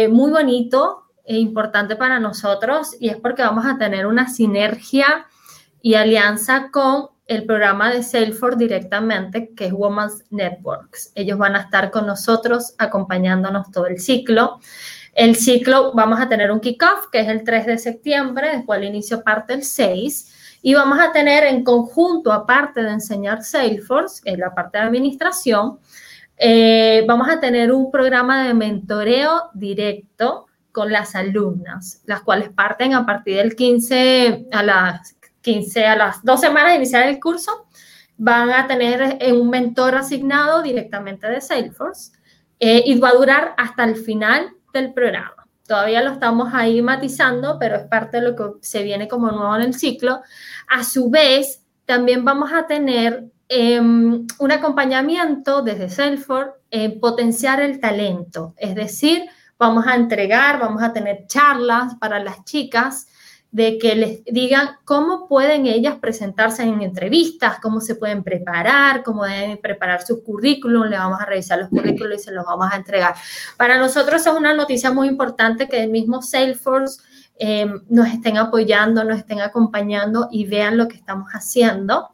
[0.10, 5.28] muy bonito, importante para nosotros y es porque vamos a tener una sinergia
[5.82, 11.12] y alianza con el programa de Salesforce directamente, que es Women's Networks.
[11.14, 14.60] Ellos van a estar con nosotros acompañándonos todo el ciclo.
[15.14, 18.88] El ciclo vamos a tener un kickoff, que es el 3 de septiembre, después el
[18.88, 24.40] inicio parte el 6, y vamos a tener en conjunto, aparte de enseñar Salesforce, en
[24.40, 25.80] la parte de administración,
[26.36, 32.94] eh, vamos a tener un programa de mentoreo directo con las alumnas, las cuales parten
[32.94, 37.68] a partir del 15 a las 15 a las dos semanas de iniciar el curso,
[38.18, 42.12] van a tener eh, un mentor asignado directamente de Salesforce
[42.60, 45.48] eh, y va a durar hasta el final del programa.
[45.66, 49.56] Todavía lo estamos ahí matizando, pero es parte de lo que se viene como nuevo
[49.56, 50.22] en el ciclo.
[50.68, 57.80] A su vez, también vamos a tener em, un acompañamiento desde Salesforce en potenciar el
[57.80, 59.24] talento, es decir,
[59.60, 63.08] vamos a entregar, vamos a tener charlas para las chicas
[63.52, 69.26] de que les digan cómo pueden ellas presentarse en entrevistas, cómo se pueden preparar, cómo
[69.26, 72.78] deben preparar su currículum, le vamos a revisar los currículos y se los vamos a
[72.78, 73.16] entregar.
[73.58, 77.02] Para nosotros es una noticia muy importante que el mismo Salesforce
[77.40, 82.12] eh, nos estén apoyando, nos estén acompañando y vean lo que estamos haciendo.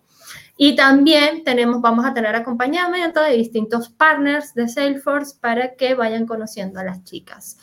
[0.58, 6.26] Y también tenemos, vamos a tener acompañamiento de distintos partners de Salesforce para que vayan
[6.26, 7.58] conociendo a las chicas.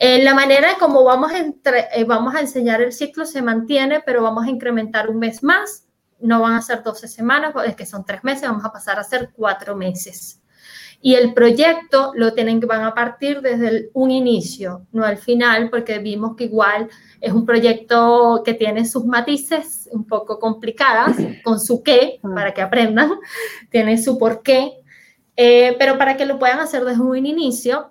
[0.00, 4.22] Eh, la manera como vamos a, eh, vamos a enseñar el ciclo se mantiene, pero
[4.22, 5.86] vamos a incrementar un mes más.
[6.18, 9.04] No van a ser 12 semanas, es que son tres meses, vamos a pasar a
[9.04, 10.40] ser cuatro meses.
[11.06, 15.68] Y el proyecto lo tienen que van a partir desde un inicio, no al final,
[15.68, 16.88] porque vimos que igual
[17.20, 21.14] es un proyecto que tiene sus matices un poco complicadas,
[21.44, 23.10] con su qué, para que aprendan,
[23.70, 24.80] tiene su por qué,
[25.36, 27.90] eh, pero para que lo puedan hacer desde un inicio.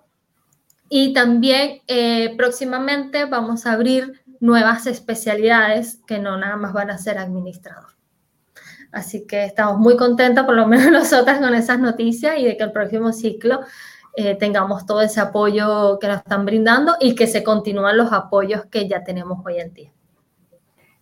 [0.90, 6.98] Y también eh, próximamente vamos a abrir nuevas especialidades que no nada más van a
[6.98, 7.93] ser administrador.
[8.94, 12.64] Así que estamos muy contentas, por lo menos nosotras, con esas noticias y de que
[12.64, 13.62] el próximo ciclo
[14.16, 18.66] eh, tengamos todo ese apoyo que nos están brindando y que se continúan los apoyos
[18.66, 19.92] que ya tenemos hoy en día.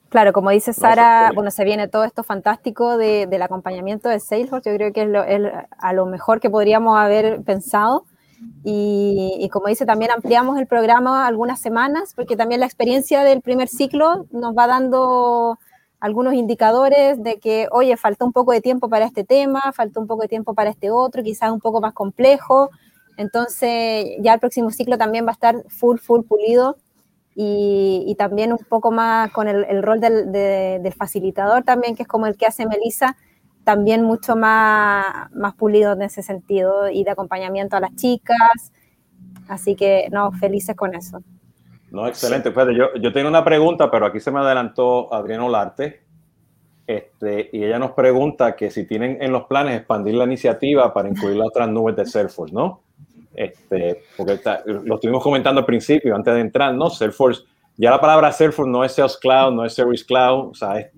[0.08, 4.76] Claro, como dice Sara, bueno, se viene todo esto fantástico del acompañamiento de Salesforce, yo
[4.76, 8.06] creo que es, a lo mejor que podríamos haber pensado.
[8.64, 13.42] Y, y, como dice, también ampliamos el programa algunas semanas, porque también la experiencia del
[13.42, 15.60] primer ciclo nos va dando
[16.02, 20.08] algunos indicadores de que, oye, falta un poco de tiempo para este tema, falta un
[20.08, 22.72] poco de tiempo para este otro, quizás un poco más complejo.
[23.18, 26.78] Entonces, ya el próximo ciclo también va a estar full, full pulido
[27.36, 32.36] y, también un poco más con el, rol del, facilitador también, que es como el
[32.36, 33.16] que hace Melissa,
[33.64, 38.74] también mucho más, más pulido en ese sentido y de acompañamiento a las chicas.
[39.48, 41.22] Así que, no, felices con eso.
[41.92, 42.54] No, excelente.
[42.74, 46.02] yo, yo tengo una pregunta, pero aquí se me adelantó Adriano Olarte.
[46.88, 51.10] Este, y ella nos pregunta que si tienen en los planes expandir la iniciativa para
[51.10, 52.82] incluir las otras nubes de Salesforce, ¿no?
[53.34, 56.90] Este, porque lo estuvimos comentando al principio, antes de entrar, ¿no?
[56.90, 57.44] Salesforce,
[57.78, 60.90] ya la palabra Salesforce no es Sales Cloud, no es Service Cloud, o sea,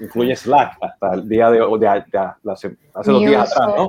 [0.00, 2.76] incluye Slack hasta el día de, de, hace
[3.12, 3.88] dos días atrás, ¿no?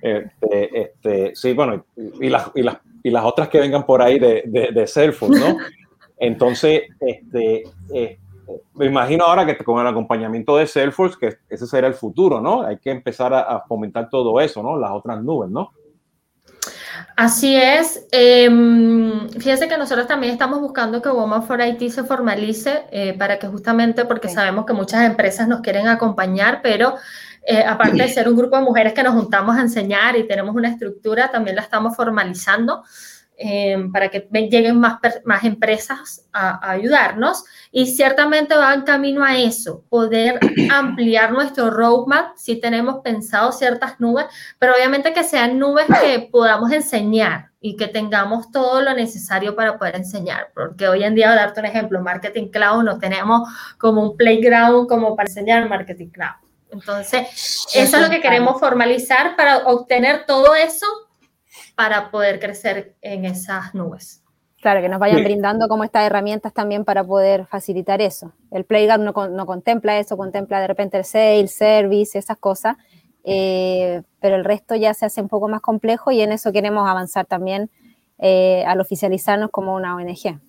[0.00, 4.18] Este, este, sí, bueno, y las, y las y las otras que vengan por ahí
[4.18, 5.58] de, de, Salesforce, ¿no?
[6.16, 8.18] Entonces, este, eh,
[8.72, 12.62] me imagino ahora que con el acompañamiento de Salesforce, que ese será el futuro, ¿no?
[12.62, 14.78] Hay que empezar a, fomentar todo eso, ¿no?
[14.78, 15.72] Las otras nubes, ¿no?
[17.14, 18.08] Así es.
[18.10, 18.48] Eh,
[19.32, 23.48] fíjese que nosotros también estamos buscando que Woman for IT se formalice eh, para que
[23.48, 26.94] justamente, porque sabemos que muchas empresas nos quieren acompañar, pero
[27.46, 30.54] eh, aparte de ser un grupo de mujeres que nos juntamos a enseñar y tenemos
[30.54, 32.82] una estructura, también la estamos formalizando
[33.36, 37.44] eh, para que lleguen más, más empresas a, ayudarnos.
[37.72, 40.38] Y ciertamente va en camino a eso, poder
[40.70, 44.26] ampliar nuestro roadmap si tenemos pensado ciertas nubes,
[44.58, 49.78] pero obviamente que sean nubes que podamos enseñar y que tengamos todo lo necesario para
[49.78, 50.50] poder enseñar.
[50.54, 55.16] Porque hoy en día, darte un ejemplo, Marketing Cloud no tenemos como un playground como
[55.16, 56.43] para enseñar Marketing Cloud.
[56.74, 60.86] Entonces, eso es lo que queremos formalizar para obtener todo eso
[61.76, 64.22] para poder crecer en esas nubes.
[64.60, 68.32] Claro, que nos vayan brindando como estas herramientas también para poder facilitar eso.
[68.50, 72.76] El Playground no, contempla eso, contempla de repente el sales, service, esas cosas,
[73.24, 76.88] eh, pero el resto ya se hace un poco más complejo y en eso queremos
[76.88, 77.70] avanzar también
[78.18, 80.40] eh, al oficializarnos como una ONG.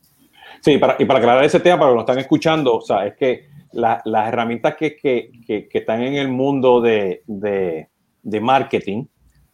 [0.62, 3.06] Sí, para, y para aclarar ese tema, para los que nos están escuchando, o sea,
[3.06, 7.90] es que las herramientas que, que, que, están en el mundo de, de,
[8.24, 9.06] de marketing,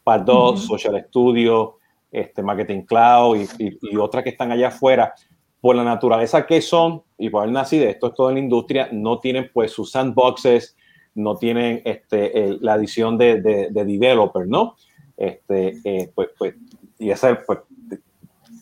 [0.04, 1.78] Pardot, Social Studio,
[2.12, 5.14] este, Marketing Cloud y, y, otras que están allá afuera,
[5.60, 8.90] por la naturaleza que son y por haber nacido, esto es todo en la industria,
[8.92, 10.76] no tienen pues sus sandboxes,
[11.14, 14.76] no tienen este, la adición de, de, de developer, ¿no?
[15.18, 16.56] Este, eh, pues, pues,
[16.98, 17.60] y esa, pues,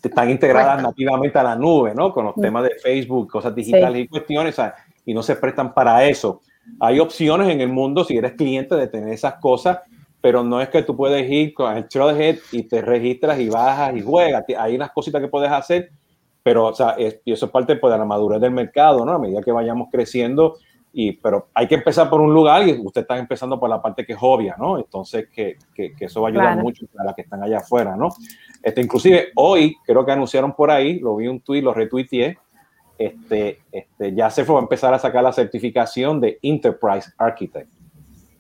[0.04, 2.14] están integradas nativamente a la nube, ¿no?
[2.14, 4.54] Con los temas de Facebook, cosas digitales y cuestiones.
[4.54, 4.76] O sea,
[5.10, 6.42] y no se prestan para eso.
[6.80, 9.80] Hay opciones en el mundo si eres cliente de tener esas cosas,
[10.22, 13.96] pero no es que tú puedes ir con el Trailhead y te registras y bajas
[13.96, 14.44] y juegas.
[14.56, 15.90] Hay unas cositas que puedes hacer,
[16.44, 16.96] pero o sea,
[17.26, 19.14] y eso es parte pues, de la madurez del mercado, ¿no?
[19.14, 20.58] A medida que vayamos creciendo,
[20.94, 24.06] y, pero hay que empezar por un lugar y usted está empezando por la parte
[24.06, 24.78] que es obvia, ¿no?
[24.78, 28.10] Entonces, que, que, eso va a ayudar mucho a las que están allá afuera, ¿no?
[28.62, 32.38] Este, inclusive hoy, creo que anunciaron por ahí, lo vi un tweet, lo retuiteé,
[33.00, 37.70] este, este, ya Salesforce va a empezar a sacar la certificación de Enterprise Architect.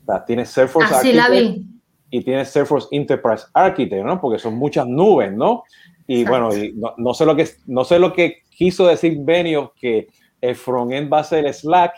[0.03, 1.65] O sea, tiene Salesforce Así la vi.
[2.09, 4.19] y tiene Salesforce Enterprise Architect, ¿no?
[4.19, 5.63] Porque son muchas nubes, ¿no?
[6.07, 10.07] Y bueno, y no, sé lo que, no sé lo que quiso decir Benio, que
[10.41, 11.93] el frontend va a ser Slack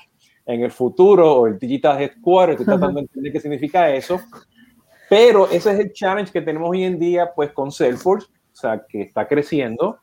[0.45, 4.19] en el futuro o el Digital Headquarters, estoy tratando de entender qué significa eso,
[5.09, 8.85] pero ese es el challenge que tenemos hoy en día, pues con Salesforce, o sea,
[8.87, 9.97] que está creciendo,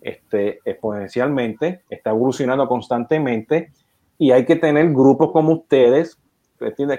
[0.00, 3.72] este, exponencialmente, está evolucionando constantemente
[4.16, 6.18] y hay que tener grupos como ustedes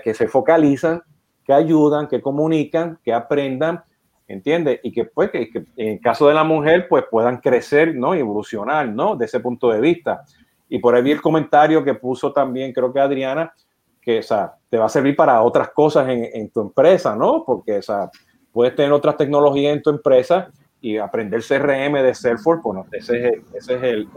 [0.03, 1.01] que se focalizan,
[1.43, 3.83] que ayudan, que comunican, que aprendan
[4.29, 4.79] ¿entiendes?
[4.83, 8.15] Y que, pues, que, en caso de la mujer, pues puedan crecer, ¿no?
[8.15, 9.15] Y evolucionar, ¿no?
[9.15, 10.23] De ese punto de vista.
[10.69, 13.51] Y por ahí vi el comentario que puso también, creo que Adriana,
[13.99, 17.43] que, o sea, te va a servir para otras cosas en, en tu empresa, ¿no?
[17.43, 18.09] Porque, o sea,
[18.53, 20.51] puedes tener otras tecnologías en tu empresa
[20.81, 24.07] y aprender CRM de Salesforce, bueno, ese es el, ese es el,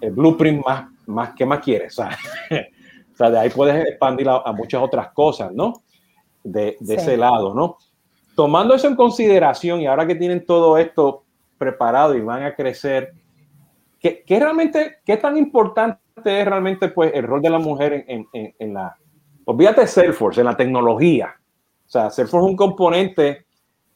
[0.00, 2.18] el, blueprint más, más que más quieres, o sea,
[3.12, 5.82] o sea, de ahí puedes expandir a, muchas otras cosas, ¿no?
[6.42, 7.76] De, de ese lado, ¿no?
[8.40, 11.24] tomando eso en consideración y ahora que tienen todo esto
[11.58, 13.12] preparado y van a crecer,
[13.98, 18.26] ¿qué, qué realmente, qué tan importante es realmente pues, el rol de la mujer en,
[18.32, 18.96] en, en la,
[19.44, 21.34] olvídate de Salesforce, en la tecnología?
[21.86, 23.44] O sea, Salesforce es un componente,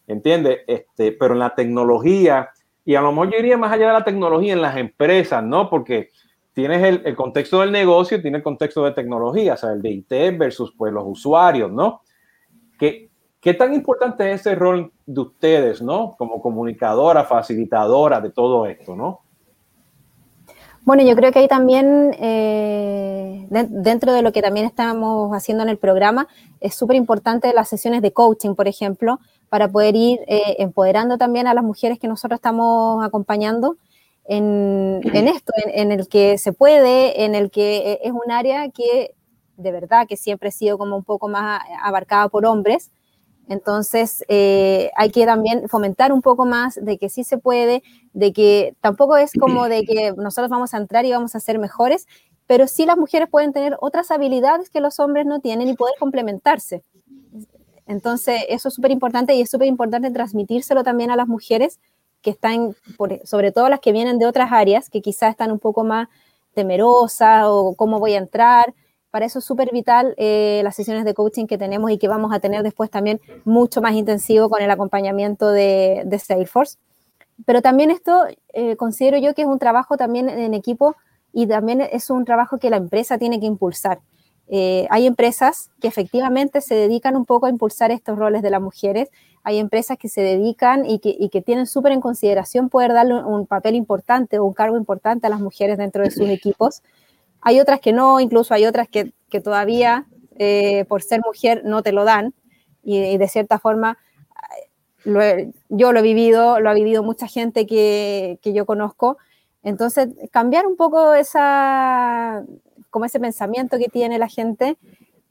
[0.06, 0.60] ¿entiendes?
[0.66, 2.50] Este, pero en la tecnología,
[2.84, 5.70] y a lo mejor yo iría más allá de la tecnología en las empresas, ¿no?
[5.70, 6.10] Porque
[6.52, 9.90] tienes el, el contexto del negocio, tiene el contexto de tecnología, o sea, el de
[9.90, 12.02] IT versus pues los usuarios, ¿no?
[12.78, 13.10] Que,
[13.44, 16.14] ¿Qué tan importante es ese rol de ustedes, ¿no?
[16.16, 19.20] Como comunicadora, facilitadora de todo esto, ¿no?
[20.86, 25.68] Bueno, yo creo que ahí también, eh, dentro de lo que también estamos haciendo en
[25.68, 26.26] el programa,
[26.60, 29.18] es súper importante las sesiones de coaching, por ejemplo,
[29.54, 33.76] para poder ir eh, empoderando también a las mujeres que nosotros estamos acompañando
[34.24, 39.14] en, esto, en, el que se puede, en el que eh, es un área que
[39.56, 42.90] de verdad que siempre ha sido como un poco más abarcada por hombres,
[43.48, 48.32] entonces, eh, hay que también fomentar un poco más de que sí se puede, de
[48.32, 52.08] que tampoco es como de que nosotros vamos a entrar y vamos a ser mejores,
[52.48, 55.94] pero sí las mujeres pueden tener otras habilidades que los hombres no tienen y poder
[56.00, 56.82] complementarse.
[57.86, 61.80] Entonces, eso es súper importante y es súper importante transmitírselo también a las mujeres
[62.22, 62.74] que están,
[63.24, 66.08] sobre todo las que vienen de otras áreas, que quizás están un poco más
[66.54, 68.72] temerosas o cómo voy a entrar
[69.14, 72.34] para eso es súper vital eh, las sesiones de coaching que tenemos y que vamos
[72.34, 76.78] a tener después también mucho más intensivo con el acompañamiento de, Salesforce.
[77.46, 80.96] Pero también esto eh, considero yo que es un trabajo también en equipo
[81.32, 84.00] y también es un trabajo que la empresa tiene que impulsar.
[84.56, 88.60] Eh, hay empresas que efectivamente se dedican un poco a impulsar estos roles de las
[88.60, 89.10] mujeres,
[89.42, 93.74] hay empresas que se dedican y que, tienen súper en consideración poder darle un papel
[93.74, 96.84] importante o un cargo importante a las mujeres dentro de sus equipos.
[97.40, 100.06] Hay otras que no, incluso hay otras que, todavía
[100.38, 102.32] eh, por ser mujer no te lo dan
[102.84, 103.98] y, de cierta forma
[105.04, 109.18] yo lo he vivido, lo ha vivido mucha gente que, yo conozco.
[109.64, 112.44] Entonces, cambiar un poco esa,
[112.94, 114.78] como ese pensamiento que tiene la gente.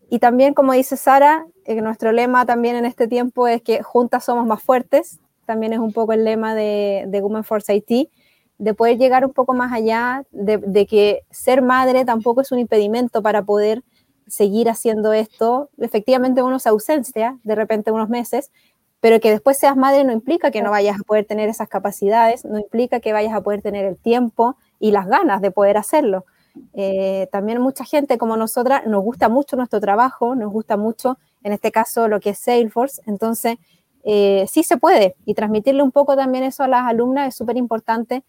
[0.10, 4.26] Y también, como dice Sara, eh, nuestro lema también en este tiempo es que juntas
[4.26, 5.22] somos más fuertes.
[5.46, 8.10] También es un poco el lema de, de Women Force IT
[8.58, 13.22] de poder llegar un poco más allá, de, que ser madre tampoco es un impedimento
[13.22, 13.82] para poder
[14.28, 15.70] seguir haciendo esto.
[15.78, 18.52] Efectivamente uno se ausencia de repente unos meses,
[19.00, 22.44] pero que después seas madre no implica que no vayas a poder tener esas capacidades,
[22.44, 26.26] no implica que vayas a poder tener el tiempo y las ganas de poder hacerlo.
[26.74, 31.54] Eh, también mucha gente como nosotras nos gusta mucho nuestro trabajo, nos gusta mucho, en
[31.54, 33.58] este caso, lo que es Salesforce, entonces
[34.04, 37.58] eh, sí se puede y transmitirle un poco también eso a las alumnas es súper
[37.58, 38.24] importante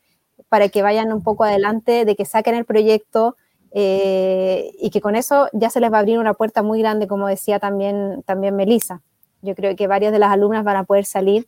[0.49, 3.37] para que vayan un poco adelante, de que saquen el proyecto
[3.72, 7.07] eh, y que con eso ya se les va a abrir una puerta muy grande,
[7.07, 9.03] como decía también, también Melissa.
[9.43, 11.47] Yo creo que varias de las alumnas van a poder salir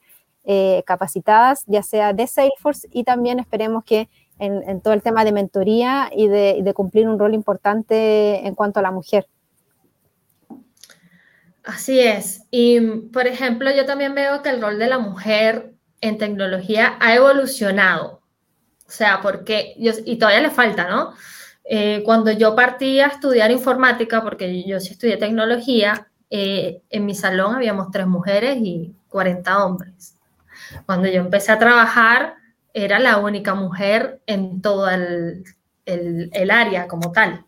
[0.84, 4.08] capacitadas, ya sea de Salesforce y también esperemos que
[4.38, 8.82] en, todo el tema de mentoría y de, cumplir un rol importante en cuanto a
[8.82, 9.26] la mujer.
[11.64, 12.42] Así es.
[12.50, 12.80] Y,
[13.12, 18.22] por ejemplo, yo también veo que el rol de la mujer en tecnología ha evolucionado.
[18.86, 21.12] O sea, porque yo, y todavía le falta, ¿no?
[21.64, 27.14] Eh, cuando yo partí a estudiar informática, porque yo sí estudié tecnología, eh, en mi
[27.14, 30.14] salón habíamos tres mujeres y 40 hombres.
[30.86, 32.36] Cuando yo empecé a trabajar,
[32.84, 35.44] era la única mujer en todo el,
[35.84, 37.46] el área como tal.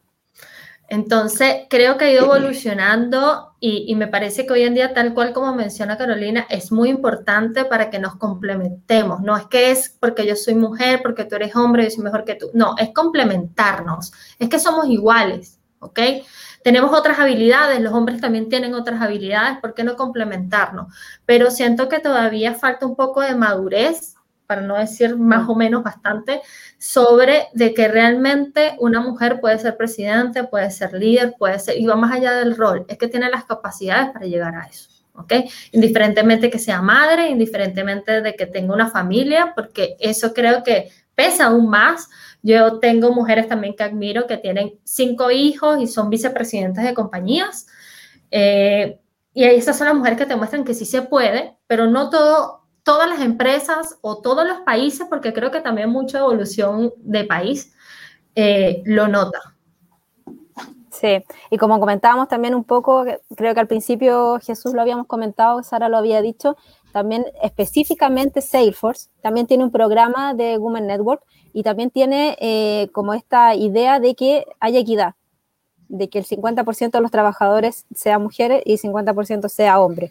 [0.91, 5.35] Entonces, creo que ha ido evolucionando y, me parece que hoy en día, tal cual
[5.35, 9.21] como menciona Carolina, es muy importante para que nos complementemos.
[9.21, 12.25] No es que es porque yo soy mujer, porque tú eres hombre, yo soy mejor
[12.25, 12.51] que tú.
[12.55, 14.13] No, es complementarnos.
[14.39, 16.01] Es que somos iguales, ¿ok?
[16.65, 20.87] Tenemos otras habilidades, los hombres también tienen otras habilidades, ¿por qué no complementarnos?
[21.27, 24.15] Pero siento que todavía falta un poco de madurez
[24.49, 26.41] para no decir más o menos bastante,
[26.79, 31.85] sobre de que realmente una mujer puede ser presidente, puede ser líder, puede ser, y
[31.85, 34.89] va más allá del rol, es que tiene las capacidades para llegar a eso.
[35.13, 35.35] ¿ok?
[35.73, 41.47] Indiferentemente que sea madre, indiferentemente de que tenga una familia, porque eso creo que pesa
[41.47, 42.09] aún más.
[42.43, 47.67] Yo tengo mujeres también que admiro que tienen cinco hijos y son vicepresidentes de compañías.
[48.31, 48.99] Eh,
[49.35, 52.58] y esas son las mujeres que te muestran que sí se puede, pero no todo
[52.89, 57.75] todas las empresas o todos los países, porque creo que también mucha evolución de país
[58.35, 59.39] eh, lo nota.
[60.91, 63.05] Sí, y como comentábamos también un poco,
[63.37, 66.57] creo que al principio Jesús lo habíamos comentado, Sara lo había dicho,
[66.91, 71.23] también específicamente Salesforce también tiene un programa de Women Network
[71.53, 75.15] y también tiene eh, como esta idea de que haya equidad,
[75.89, 80.11] de que el 50% de los trabajadores sean mujeres y 50% sea hombre.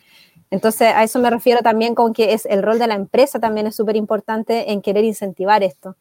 [0.49, 3.67] Entonces, a eso me refiero también con que es el rol de la empresa también
[3.67, 5.95] es súper importante en querer incentivar esto.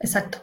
[0.00, 0.38] Exacto.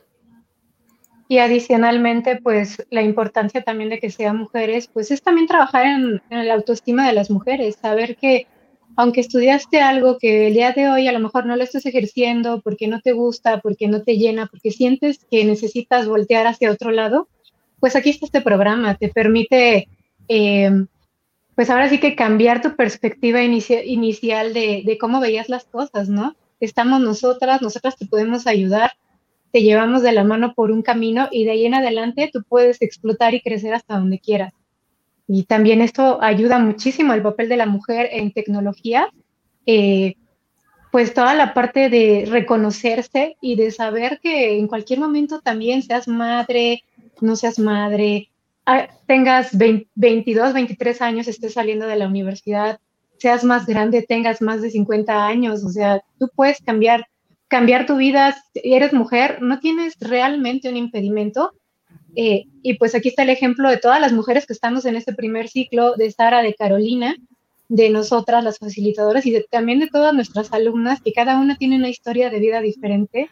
[1.28, 6.22] Y adicionalmente, pues la importancia también de que sean mujeres, pues es también trabajar en,
[6.30, 8.48] en la autoestima de las mujeres, saber que
[8.96, 12.62] aunque estudiaste algo que el día de hoy a lo mejor no lo estás ejerciendo
[12.62, 16.92] porque no te gusta, porque no te llena, porque sientes que necesitas voltear hacia otro
[16.92, 17.28] lado,
[17.80, 19.90] pues aquí está este programa, te permite,
[20.28, 20.72] eh,
[21.56, 26.36] pues ahora sí que cambiar tu perspectiva inicial de, cómo veías las cosas, ¿no?
[26.60, 28.92] Estamos nosotras, nosotras te podemos ayudar,
[29.52, 32.82] te llevamos de la mano por un camino y de ahí en adelante tú puedes
[32.82, 34.54] explotar y crecer hasta donde quieras.
[35.28, 39.08] Y también esto ayuda muchísimo al papel de la mujer en tecnología,
[39.66, 40.16] eh,
[40.92, 46.08] pues toda la parte de reconocerse y de saber que en cualquier momento también seas
[46.08, 46.84] madre,
[47.22, 48.30] no seas madre,
[49.06, 52.80] tengas 22, 23 años, estés saliendo de la universidad,
[53.18, 57.06] seas más grande, tengas más de 50 años, o sea, tú puedes cambiar,
[57.48, 61.54] cambiar tu vida, eres mujer, no tienes realmente un impedimento
[62.16, 65.14] eh, y pues aquí está el ejemplo de todas las mujeres que estamos en este
[65.14, 67.16] primer ciclo, de Sara, de Carolina,
[67.68, 71.90] de nosotras, las facilitadoras, y también de todas nuestras alumnas, que cada una tiene una
[71.90, 73.30] historia de vida diferente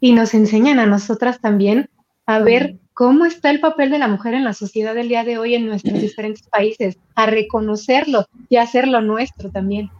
[0.00, 1.88] y nos enseñan a nosotras también
[2.26, 5.38] a ver cómo está el papel de la mujer en la sociedad del día de
[5.38, 9.90] hoy en nuestros diferentes países, a reconocerlo y a hacerlo nuestro también.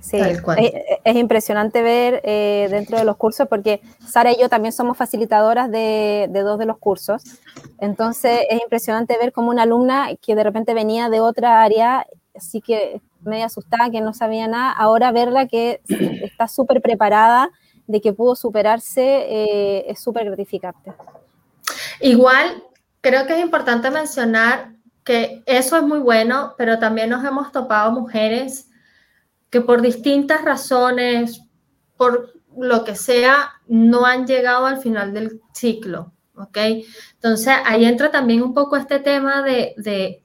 [0.00, 4.96] Sí, es, impresionante ver eh, dentro de los cursos porque Sara y yo también somos
[4.96, 7.22] facilitadoras de, dos de los cursos.
[7.78, 12.60] Entonces es impresionante ver como una alumna que de repente venía de otra área, así
[12.60, 15.80] que medio asustada, que no sabía nada, ahora verla que
[16.22, 17.50] está súper preparada,
[17.86, 20.92] de que pudo superarse, eh, es súper gratificante.
[22.00, 22.62] Igual,
[23.00, 24.72] creo que es importante mencionar
[25.04, 28.68] que eso es muy bueno, pero también nos hemos topado mujeres
[29.50, 31.42] que por distintas razones,
[31.96, 36.58] por lo que sea, no han llegado al final del ciclo, ¿ok?
[37.14, 40.22] Entonces ahí entra también un poco este tema de, de,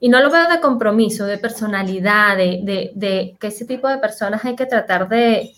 [0.00, 4.44] y no lo veo de compromiso, de personalidad, de, de, que ese tipo de personas
[4.44, 5.52] hay que tratar de,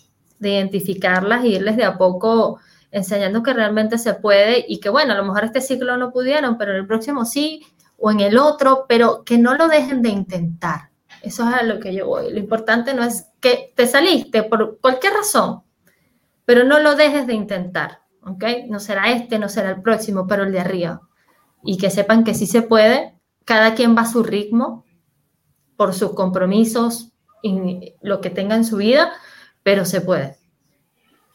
[0.49, 2.59] identificarlas y irles de a poco
[2.91, 6.57] enseñando que realmente se puede y que bueno, a lo mejor este ciclo no pudieron,
[6.57, 7.65] pero en el próximo sí,
[7.97, 10.89] o en el otro, pero que no lo dejen de intentar,
[11.21, 12.31] eso es a lo que yo voy.
[12.31, 15.61] Lo importante no es que te saliste por cualquier razón,
[16.45, 18.43] pero no lo dejes de intentar, ¿ok?
[18.67, 21.01] No será este, no será el próximo, pero el de arriba.
[21.63, 24.85] Y que sepan que sí se puede, cada quien va a su ritmo,
[25.77, 27.11] por sus compromisos
[27.41, 29.11] y lo que tenga en su vida,
[29.63, 30.35] pero se puede.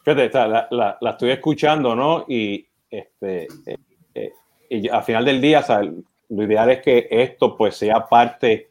[0.03, 2.25] Fíjate, la, la, la estoy escuchando, ¿no?
[2.29, 3.77] Y, este, eh,
[4.15, 4.33] eh,
[4.71, 8.69] y al final del día, o sea, lo ideal es que esto pues sea parte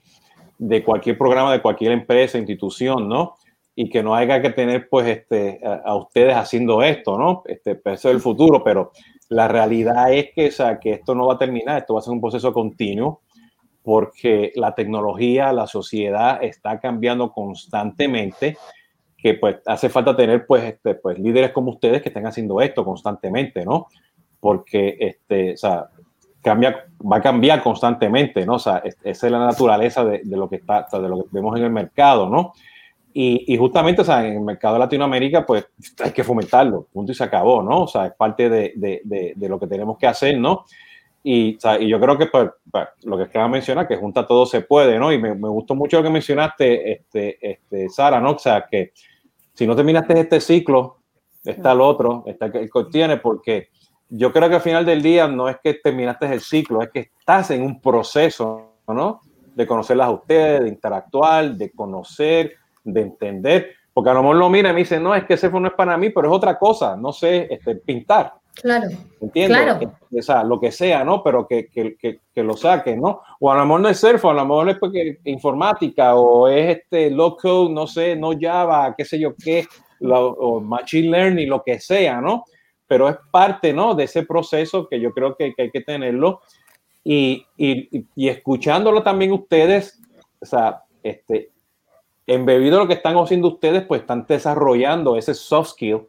[0.58, 3.36] de cualquier programa, de cualquier empresa, institución, ¿no?
[3.76, 7.44] Y que no haya que tener, pues, este, a, ustedes haciendo esto, ¿no?
[7.46, 8.92] Este, pues, eso es el futuro, pero
[9.28, 12.04] la realidad es que, o sea, que esto no va a terminar, esto va a
[12.04, 13.22] ser un proceso continuo,
[13.84, 18.58] porque la tecnología, la sociedad está cambiando constantemente,
[19.26, 22.86] que pues hace falta tener, pues, este, pues, líderes como ustedes que estén haciendo esto
[22.86, 23.88] constantemente, ¿no?
[24.40, 25.88] Porque, este, o sea,
[26.44, 28.58] cambia, va a cambiar constantemente, ¿no?
[28.58, 31.64] O sea, esa es la naturaleza de, lo que está, de lo que vemos en
[31.64, 32.54] el mercado, ¿no?
[33.16, 35.70] Y, justamente, o sea, en el mercado de Latinoamérica, pues
[36.04, 37.82] hay que fomentarlo, punto y se acabó, ¿no?
[37.82, 40.66] O sea, es parte de, de, de lo que tenemos que hacer, ¿no?
[41.28, 44.46] Y, y yo creo que pues, pues, lo que acaba de mencionar, que junta todo
[44.46, 45.12] se puede, ¿no?
[45.12, 48.34] Y me, me, gustó mucho lo que mencionaste, este, este, Sara, ¿no?
[48.34, 48.92] O sea, que
[49.56, 50.98] si no terminaste este ciclo,
[51.44, 53.70] está el otro, está el que tiene, porque
[54.10, 57.12] yo creo que al final del día no es que terminaste el ciclo, es que
[57.20, 59.22] estás en un proceso, ¿no?
[59.56, 63.72] De conocerlas a ustedes, de interactuar, de conocer, de entender.
[63.94, 65.74] Porque a lo mejor lo mira y me dice, no, es que ese no es
[65.74, 68.34] para mí, pero es otra cosa, no sé, este, pintar.
[68.62, 68.88] Claro.
[69.22, 69.58] ¿Entiendes?
[69.58, 69.98] Claro.
[70.18, 71.22] O sea, lo que sea, ¿no?
[71.24, 73.22] Pero que, que, que, que, lo saquen, ¿no?
[73.40, 76.78] O a lo mejor no es surf, a lo mejor es porque informática, o es
[76.78, 79.68] este low code, no sé, no Java, qué sé yo qué,
[80.00, 82.46] lo, o machine learning, lo que sea, ¿no?
[82.88, 83.96] pero es parte, ¿no?
[83.96, 86.42] De ese proceso que yo creo que, hay que tenerlo
[87.04, 90.02] y, y, y, escuchándolo también ustedes,
[90.40, 91.52] o sea, este,
[92.26, 96.08] embebido lo que están haciendo ustedes, pues están desarrollando ese soft skill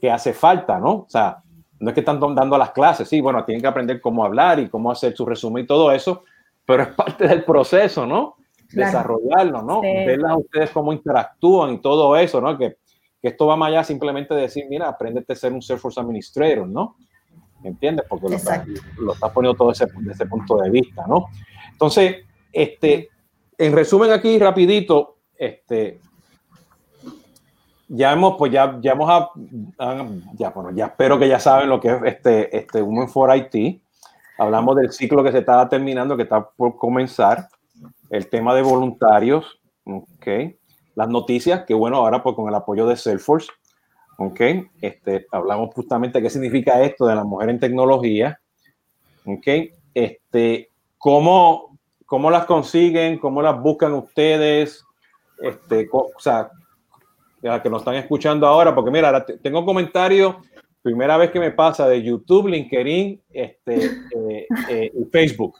[0.00, 0.92] que hace falta, ¿no?
[0.92, 1.41] O sea,
[1.82, 4.68] no es que están dando las clases, sí, bueno, tienen que aprender cómo hablar y
[4.68, 6.22] cómo hacer su resumen y todo eso,
[6.64, 8.36] pero es parte del proceso, ¿no?
[8.70, 9.80] Desarrollarlo, ¿no?
[9.82, 9.88] Sí.
[10.24, 12.56] a ustedes cómo interactúan y todo eso, ¿no?
[12.56, 12.76] Que,
[13.20, 16.68] que esto va más allá simplemente de decir, mira, apréndete a ser un Salesforce Administrator,
[16.68, 16.96] ¿no?
[17.64, 18.06] ¿Entiendes?
[18.08, 18.64] Porque lo estás,
[18.98, 21.26] lo estás, poniendo todo ese, desde ese punto de vista, ¿no?
[21.72, 23.08] Entonces, este,
[23.58, 26.00] en resumen aquí, rapidito, este,
[27.94, 29.30] ya hemos, pues ya, ya hemos, a,
[30.34, 33.82] ya, bueno, ya espero que ya saben lo que es este, este Women for IT.
[34.38, 37.48] Hablamos del ciclo que se está terminando, que está por comenzar,
[38.08, 40.26] el tema de voluntarios, ok,
[40.94, 43.48] las noticias, que bueno, ahora pues con el apoyo de Salesforce,
[44.16, 44.40] ok,
[44.80, 48.40] este, hablamos justamente qué significa esto de la mujer en tecnología,
[49.26, 49.46] ok,
[49.92, 54.82] este, cómo, cómo las consiguen, cómo las buscan ustedes,
[55.42, 56.50] este, o sea,
[57.62, 60.36] que nos están escuchando ahora, porque mira, tengo comentarios,
[60.80, 63.84] primera vez que me pasa de YouTube, LinkedIn este,
[64.30, 65.58] eh, eh, y Facebook.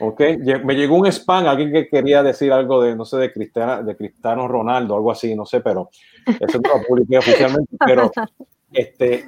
[0.00, 0.20] Ok,
[0.64, 3.94] me llegó un spam, alguien que quería decir algo de, no sé, de Cristiano, de
[3.94, 5.90] Cristiano Ronaldo, algo así, no sé, pero
[6.26, 8.10] eso no lo publiqué oficialmente, pero
[8.72, 9.24] este,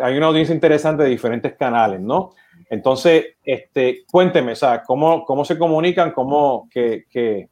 [0.00, 2.30] hay una audiencia interesante de diferentes canales, ¿no?
[2.70, 6.12] Entonces, este, cuénteme, o sea, ¿cómo, cómo se comunican?
[6.12, 7.48] ¿Cómo, que, que,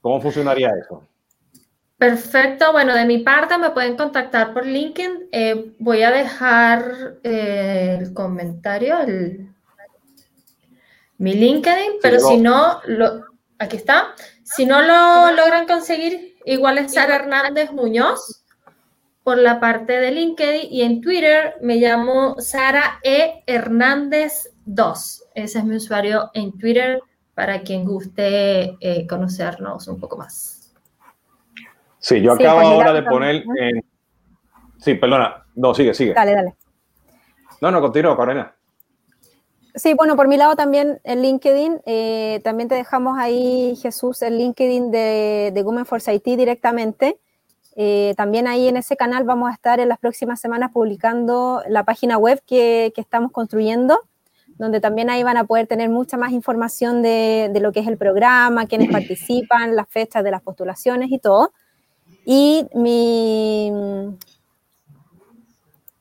[0.00, 1.07] ¿Cómo funcionaría eso?
[1.98, 5.28] Perfecto, bueno, de mi parte me pueden contactar por LinkedIn.
[5.32, 9.52] Eh, voy a dejar eh, el comentario, el,
[11.18, 13.24] mi LinkedIn, pero si no, lo,
[13.58, 14.14] aquí está.
[14.44, 18.44] Si no lo logran conseguir, igual es Sara Hernández Muñoz
[19.24, 23.42] por la parte de LinkedIn y en Twitter me llamo Sara E.
[23.46, 25.24] Hernández 2.
[25.34, 27.00] Ese es mi usuario en Twitter
[27.34, 30.57] para quien guste eh, conocernos un poco más.
[32.08, 33.84] Sí, yo acabo ahora de poner en...
[34.78, 35.44] Sí, perdona.
[35.54, 36.14] No, sigue, sigue.
[36.14, 36.54] Dale, dale.
[37.60, 38.54] No, no, continúa, Carolina.
[39.74, 44.38] Sí, bueno, por mi lado también el LinkedIn, eh, también te dejamos ahí, Jesús, el
[44.38, 47.18] LinkedIn de, de Women Force IT directamente.
[47.76, 51.84] Eh, también ahí en ese canal vamos a estar en las próximas semanas publicando la
[51.84, 54.00] página web que, que estamos construyendo
[54.56, 57.86] donde también ahí van a poder tener mucha más información de, de, lo que es
[57.86, 61.52] el programa, quiénes participan, las fechas de las postulaciones y todo.
[62.30, 63.72] Y mi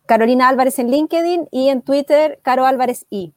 [0.06, 3.34] Carolina Álvarez en LinkedIn y en Twitter, Caro Álvarez I.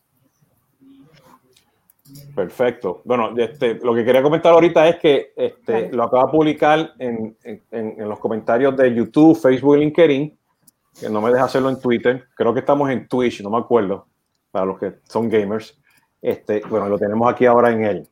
[2.35, 3.01] Perfecto.
[3.05, 7.37] Bueno, este, lo que quería comentar ahorita es que este, lo acabo de publicar en,
[7.45, 10.39] en, en, los comentarios de YouTube, Facebook y LinkedIn,
[10.99, 12.25] que no me deja hacerlo en Twitter.
[12.35, 14.09] Creo que estamos en Twitch, no me acuerdo
[14.51, 15.81] para los que son gamers.
[16.21, 18.09] Este, bueno, lo tenemos aquí ahora en el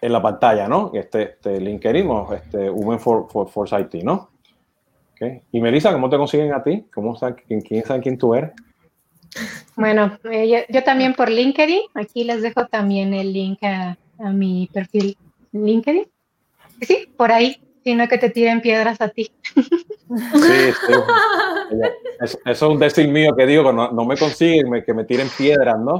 [0.00, 0.90] en la pantalla, ¿no?
[0.94, 4.30] Este, este LinkedIn, este Women for, for, for IT, ¿no?
[5.12, 5.42] Okay.
[5.50, 6.86] Y Melissa, ¿cómo te consiguen a ti?
[6.94, 8.52] ¿Cómo saben, quién, quién sabe quién tú eres?
[9.74, 11.80] Bueno, eh, yo, yo, también por LinkedIn.
[11.94, 15.16] Aquí les dejo también el link a, a mi perfil
[15.52, 16.06] LinkedIn.
[16.82, 19.30] Sí, por ahí sino que te tiren piedras a ti.
[19.44, 20.92] Sí, sí.
[22.20, 25.78] Eso, es un decir mío que digo, no, no me consiguen que me tiren piedras,
[25.78, 25.98] ¿no?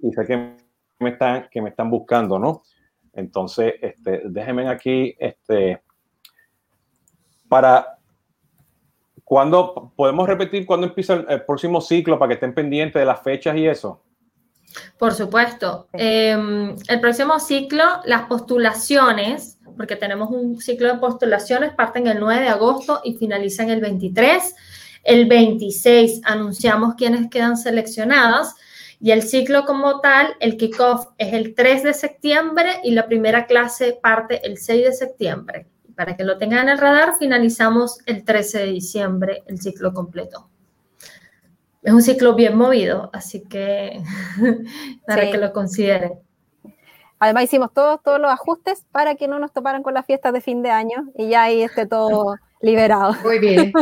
[0.00, 0.56] Y sé que
[0.98, 2.62] me están, que me están buscando, ¿no?
[3.12, 5.82] Entonces, este, déjenme aquí, este,
[7.48, 7.98] para,
[9.24, 13.56] ¿cuándo podemos repetir cuándo empieza el, próximo ciclo para que estén pendientes de las fechas
[13.56, 14.02] y eso?
[14.98, 15.88] Por supuesto.
[15.92, 22.42] Eh, el próximo ciclo, las postulaciones porque tenemos un ciclo de postulaciones, parten el 9
[22.42, 24.54] de agosto y finalizan el 23.
[25.04, 28.56] El 26 anunciamos quienes quedan seleccionadas
[29.02, 33.46] y el ciclo como tal, el kickoff es el 3 de septiembre y la primera
[33.46, 35.66] clase parte el 6 de septiembre.
[35.96, 40.50] Para que lo tengan en el radar, finalizamos el 13 de diciembre el ciclo completo.
[41.82, 44.02] Es un ciclo bien movido, así que
[45.06, 45.30] para sí.
[45.30, 46.20] que lo consideren.
[47.18, 50.42] Además hicimos todos, todos los ajustes para que no nos toparan con las fiestas de
[50.42, 53.14] fin de año y ya ahí esté todo liberado.
[53.22, 53.72] Muy bien.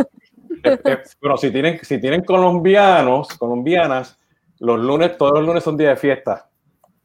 [0.63, 4.18] Pero si tienen, si tienen colombianos, colombianas,
[4.59, 6.49] los lunes, todos los lunes son días de fiesta.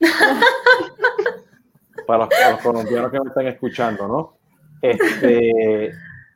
[2.06, 4.34] para, los, para, los, colombianos que me están escuchando, ¿no?
[4.82, 5.92] Este,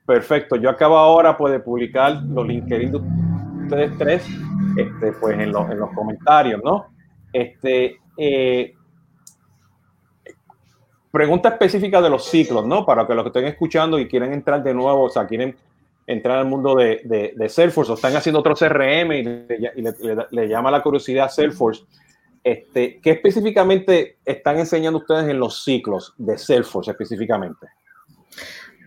[0.06, 0.56] perfecto.
[0.56, 3.00] Yo acabo ahora pues, de publicar los LinkedIn de
[3.64, 4.26] ustedes tres,
[4.76, 6.86] este, pues en los, en los comentarios, ¿no?
[7.32, 8.74] Este, eh,
[11.10, 12.86] pregunta específica de los ciclos, ¿no?
[12.86, 15.56] Para que los que estén escuchando y quieren entrar de nuevo, o sea, quieren
[16.08, 21.30] entrar al mundo de, Salesforce o están haciendo otro CRM y, le, llama la curiosidad
[21.30, 21.84] Salesforce.
[22.42, 27.66] este, ¿qué específicamente están enseñando ustedes en los ciclos de Salesforce específicamente?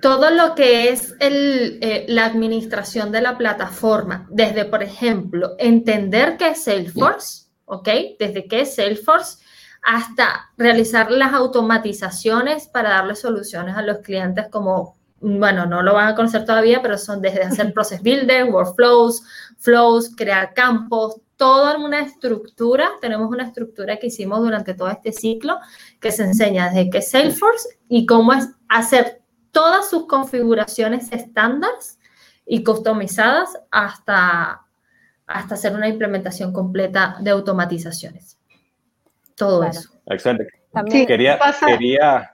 [0.02, 6.38] Todo lo que es el, eh, la administración de la plataforma, desde, por ejemplo, entender
[6.38, 7.88] qué es Salesforce, ¿ok?
[8.18, 9.44] Desde qué es Salesforce
[9.84, 16.10] hasta realizar las automatizaciones para darle soluciones a los clientes como, bueno, no lo van
[16.10, 19.24] a conocer todavía, pero son desde hacer process builder, workflows,
[19.58, 25.58] flows, crear campos, toda una estructura, tenemos una estructura que hicimos durante todo este ciclo
[26.00, 32.00] que se enseña desde qué es Salesforce y cómo es hacer todas sus configuraciones estándares
[32.46, 34.66] y customizadas hasta,
[35.26, 38.38] hasta hacer una implementación completa de automatizaciones.
[39.36, 39.90] Todo eso.
[40.06, 40.48] Excelente.
[40.72, 42.31] También quería, quería,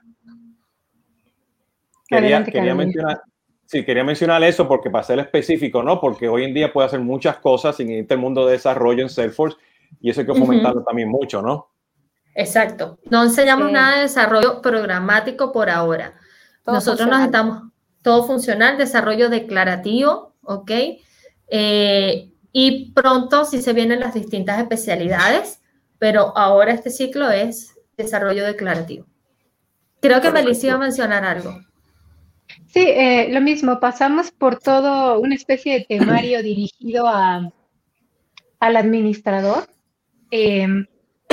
[2.08, 3.20] quería, quería mencionar,
[3.66, 6.00] sí, quería mencionar eso porque para ser específico, ¿no?
[6.00, 9.10] Porque hoy en día puede hacer muchas cosas sin irte el mundo de desarrollo en
[9.10, 9.58] Salesforce
[10.00, 11.70] y eso hay que fomentarlo también mucho, ¿no?
[12.34, 12.98] Exacto.
[13.10, 16.14] No enseñamos nada de desarrollo programático por ahora.
[16.66, 20.70] Nosotros nos estamos, todo funcional, desarrollo declarativo, ¿ok?
[21.48, 25.62] Eh, y pronto si se vienen las distintas especialidades,
[25.98, 29.06] pero ahora este ciclo es desarrollo declarativo.
[30.00, 31.58] Creo que Melissa iba a mencionar algo.
[32.68, 37.50] Sí, eh, lo mismo, pasamos por todo una especie de temario dirigido a,
[38.60, 39.68] al administrador.
[40.30, 40.86] Em,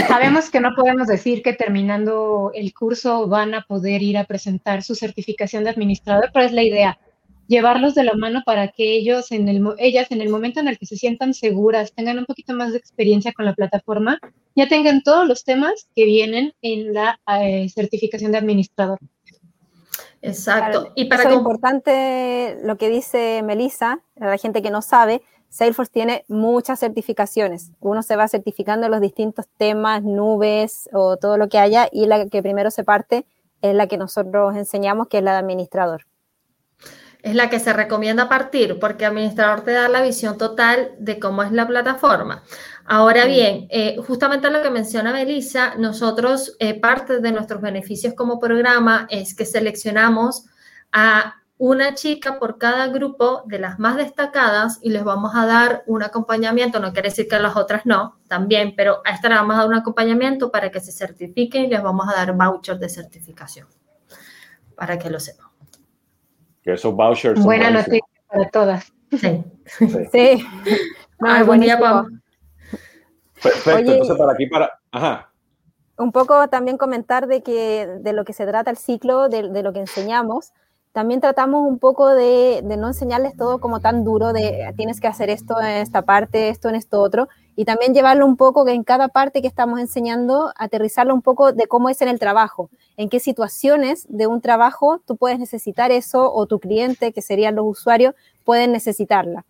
[0.07, 4.81] sabemos que no podemos decir que terminando el curso van a poder ir a presentar
[4.81, 6.99] su certificación de administrador, pero es la idea,
[7.47, 10.77] llevarlos de la mano para que ellos en el, ellas en el momento en el
[10.77, 14.19] que se sientan seguras, tengan un poquito más de experiencia con la plataforma,
[14.55, 18.99] ya tengan todos los temas que vienen en la eh, certificación de administrador.
[20.26, 20.91] Exacto.
[20.95, 26.26] y para lo importante lo que dice Melissa, la gente que no sabe, Salesforce tiene
[26.28, 27.71] muchas certificaciones.
[27.80, 32.26] Uno se va certificando los distintos temas, nubes o todo lo que haya, y la
[32.28, 33.26] que primero se parte
[33.61, 36.05] es la que nosotros enseñamos, que es la de administrador.
[37.26, 41.41] Es la que se recomienda partir, porque administrador te da la visión total de cómo
[41.41, 42.43] es la plataforma.
[42.86, 48.39] Ahora bien, eh, justamente lo que menciona Melissa, nosotros, eh, parte de nuestros beneficios como
[48.39, 50.45] programa es que seleccionamos
[50.91, 55.84] a una chica por cada grupo de las más destacadas y les vamos a dar
[55.88, 59.36] un acompañamiento, no quiere decir que a las otras no, también, pero a esta le
[59.36, 62.80] vamos a dar un acompañamiento para que se certifiquen y les vamos a dar vouchers
[62.80, 63.67] de certificación,
[64.76, 65.54] para que lo sepan.
[66.66, 68.93] Que esos vouchers son Buena noticia para todas.
[69.11, 69.43] Sí.
[70.11, 70.45] Sí.
[71.45, 71.80] buen día,
[73.41, 74.80] Perfecto, entonces para aquí, para...
[74.91, 75.32] Ajá.
[75.97, 79.63] Un poco también comentar de que de lo que se trata el ciclo, de, de
[79.63, 80.51] lo que enseñamos,
[80.95, 85.30] también tratamos un poco de, no enseñarles todo como tan duro de tienes que hacer
[85.30, 88.83] esto en esta parte, esto en esto otro, y también llevarlo un poco que en
[88.83, 93.09] cada parte que estamos enseñando, aterrizarlo un poco de cómo es en el trabajo, en
[93.09, 97.65] qué situaciones de un trabajo tú puedes necesitar eso o tu cliente, que serían los
[97.65, 99.45] usuarios, pueden necesitarla.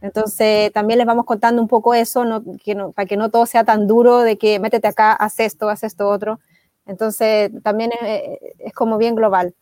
[0.00, 2.24] Entonces, también les vamos contando un poco eso,
[2.94, 6.08] para que no todo sea tan duro de que métete acá, haz esto, haz esto
[6.08, 6.40] otro.
[6.86, 9.54] Entonces, también es, es como bien global.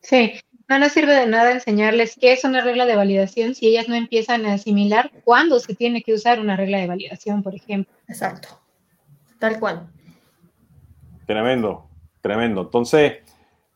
[0.00, 0.32] Sí,
[0.68, 3.94] no nos sirve de nada enseñarles qué es una regla de validación si ellas no
[3.94, 7.92] empiezan a asimilar cuándo se tiene que usar una regla de validación, por ejemplo.
[8.08, 8.48] Exacto.
[9.38, 9.88] Tal cual.
[11.26, 11.88] Tremendo,
[12.20, 12.62] tremendo.
[12.62, 13.18] Entonces,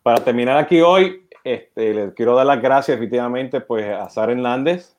[0.03, 4.97] para terminar aquí hoy, este, les quiero dar las gracias efectivamente pues, a Sara Hernández,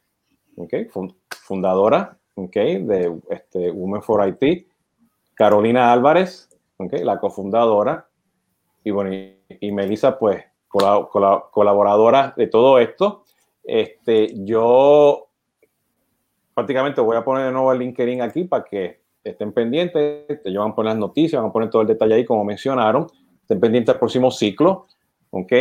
[0.56, 0.88] okay,
[1.30, 4.68] fundadora okay, de este, Women for IT,
[5.36, 8.08] Carolina Álvarez, okay, la cofundadora,
[8.84, 9.12] y, bueno,
[9.48, 13.24] y Melissa, pues colaboradora de todo esto.
[13.64, 15.28] Este, yo
[16.54, 20.72] prácticamente voy a poner de nuevo el LinkedIn aquí para que estén pendientes, te van
[20.72, 23.08] a poner las noticias, van a poner todo el detalle ahí como mencionaron,
[23.42, 24.88] estén pendientes del próximo ciclo,
[25.30, 25.54] ¿ok?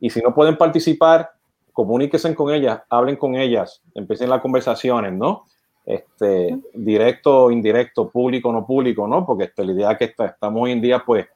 [0.00, 1.30] Y si no pueden participar,
[1.72, 5.44] comuníquense con ellas, hablen con ellas, empiecen las conversaciones, ¿no?
[5.84, 9.24] Este, directo, indirecto, público, no público, ¿no?
[9.24, 11.26] Porque este, la idea que está, estamos hoy en día, pues,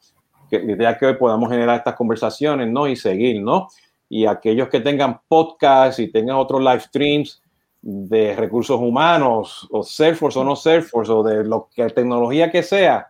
[0.58, 2.86] que idea que hoy podamos generar estas conversaciones, ¿no?
[2.86, 3.68] Y seguir, ¿no?
[4.08, 7.42] Y aquellos que tengan podcasts y tengan otros live streams
[7.80, 13.08] de recursos humanos o Salesforce o no Salesforce o de lo que tecnología que sea,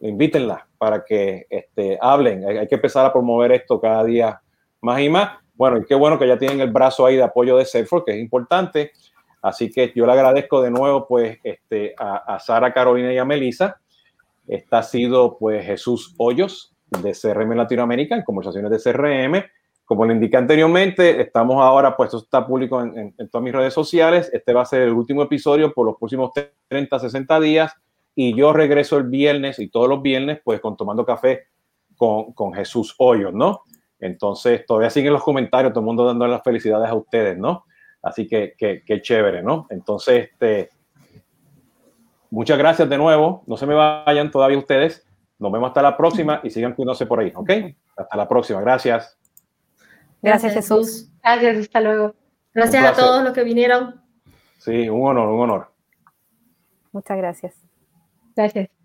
[0.00, 2.46] invítenla para que este, hablen.
[2.46, 4.40] Hay, que empezar a promover esto cada día
[4.82, 5.38] más y más.
[5.54, 8.12] Bueno, y qué bueno que ya tienen el brazo ahí de apoyo de Salesforce, que
[8.12, 8.92] es importante.
[9.40, 13.24] Así que yo le agradezco de nuevo pues este, a, a Sara, Carolina y a
[13.24, 13.80] Melissa
[14.48, 19.44] esta ha sido pues Jesús Hoyos de CRM Latinoamérica en conversaciones de CRM.
[19.84, 24.30] Como le indiqué anteriormente, estamos ahora, pues esto está público en, todas mis redes sociales.
[24.32, 26.32] Este va a ser el último episodio por los próximos
[26.68, 27.72] 30, 60 días.
[28.14, 31.46] y yo regreso el viernes y todos los viernes pues con Tomando Café
[31.96, 33.62] con, con Jesús Hoyos, ¿no?
[34.00, 37.64] Entonces todavía siguen los comentarios, todo el mundo dando las felicidades a ustedes, ¿no?
[38.02, 39.66] Así que, qué chévere, ¿no?
[39.70, 40.70] Entonces, este,
[42.30, 43.42] muchas gracias de nuevo.
[43.46, 45.06] No se me vayan todavía ustedes.
[45.38, 47.50] Nos vemos hasta la próxima y sigan cuidándose por ahí, ¿ok?
[47.96, 48.60] Hasta la próxima.
[48.60, 49.16] Gracias.
[50.20, 51.10] Gracias, Jesús.
[51.22, 52.14] Gracias, hasta luego.
[52.52, 54.02] Gracias a todos los que vinieron.
[54.58, 55.72] Sí, un honor, un honor.
[56.92, 57.54] Muchas gracias.
[58.34, 58.77] Gracias.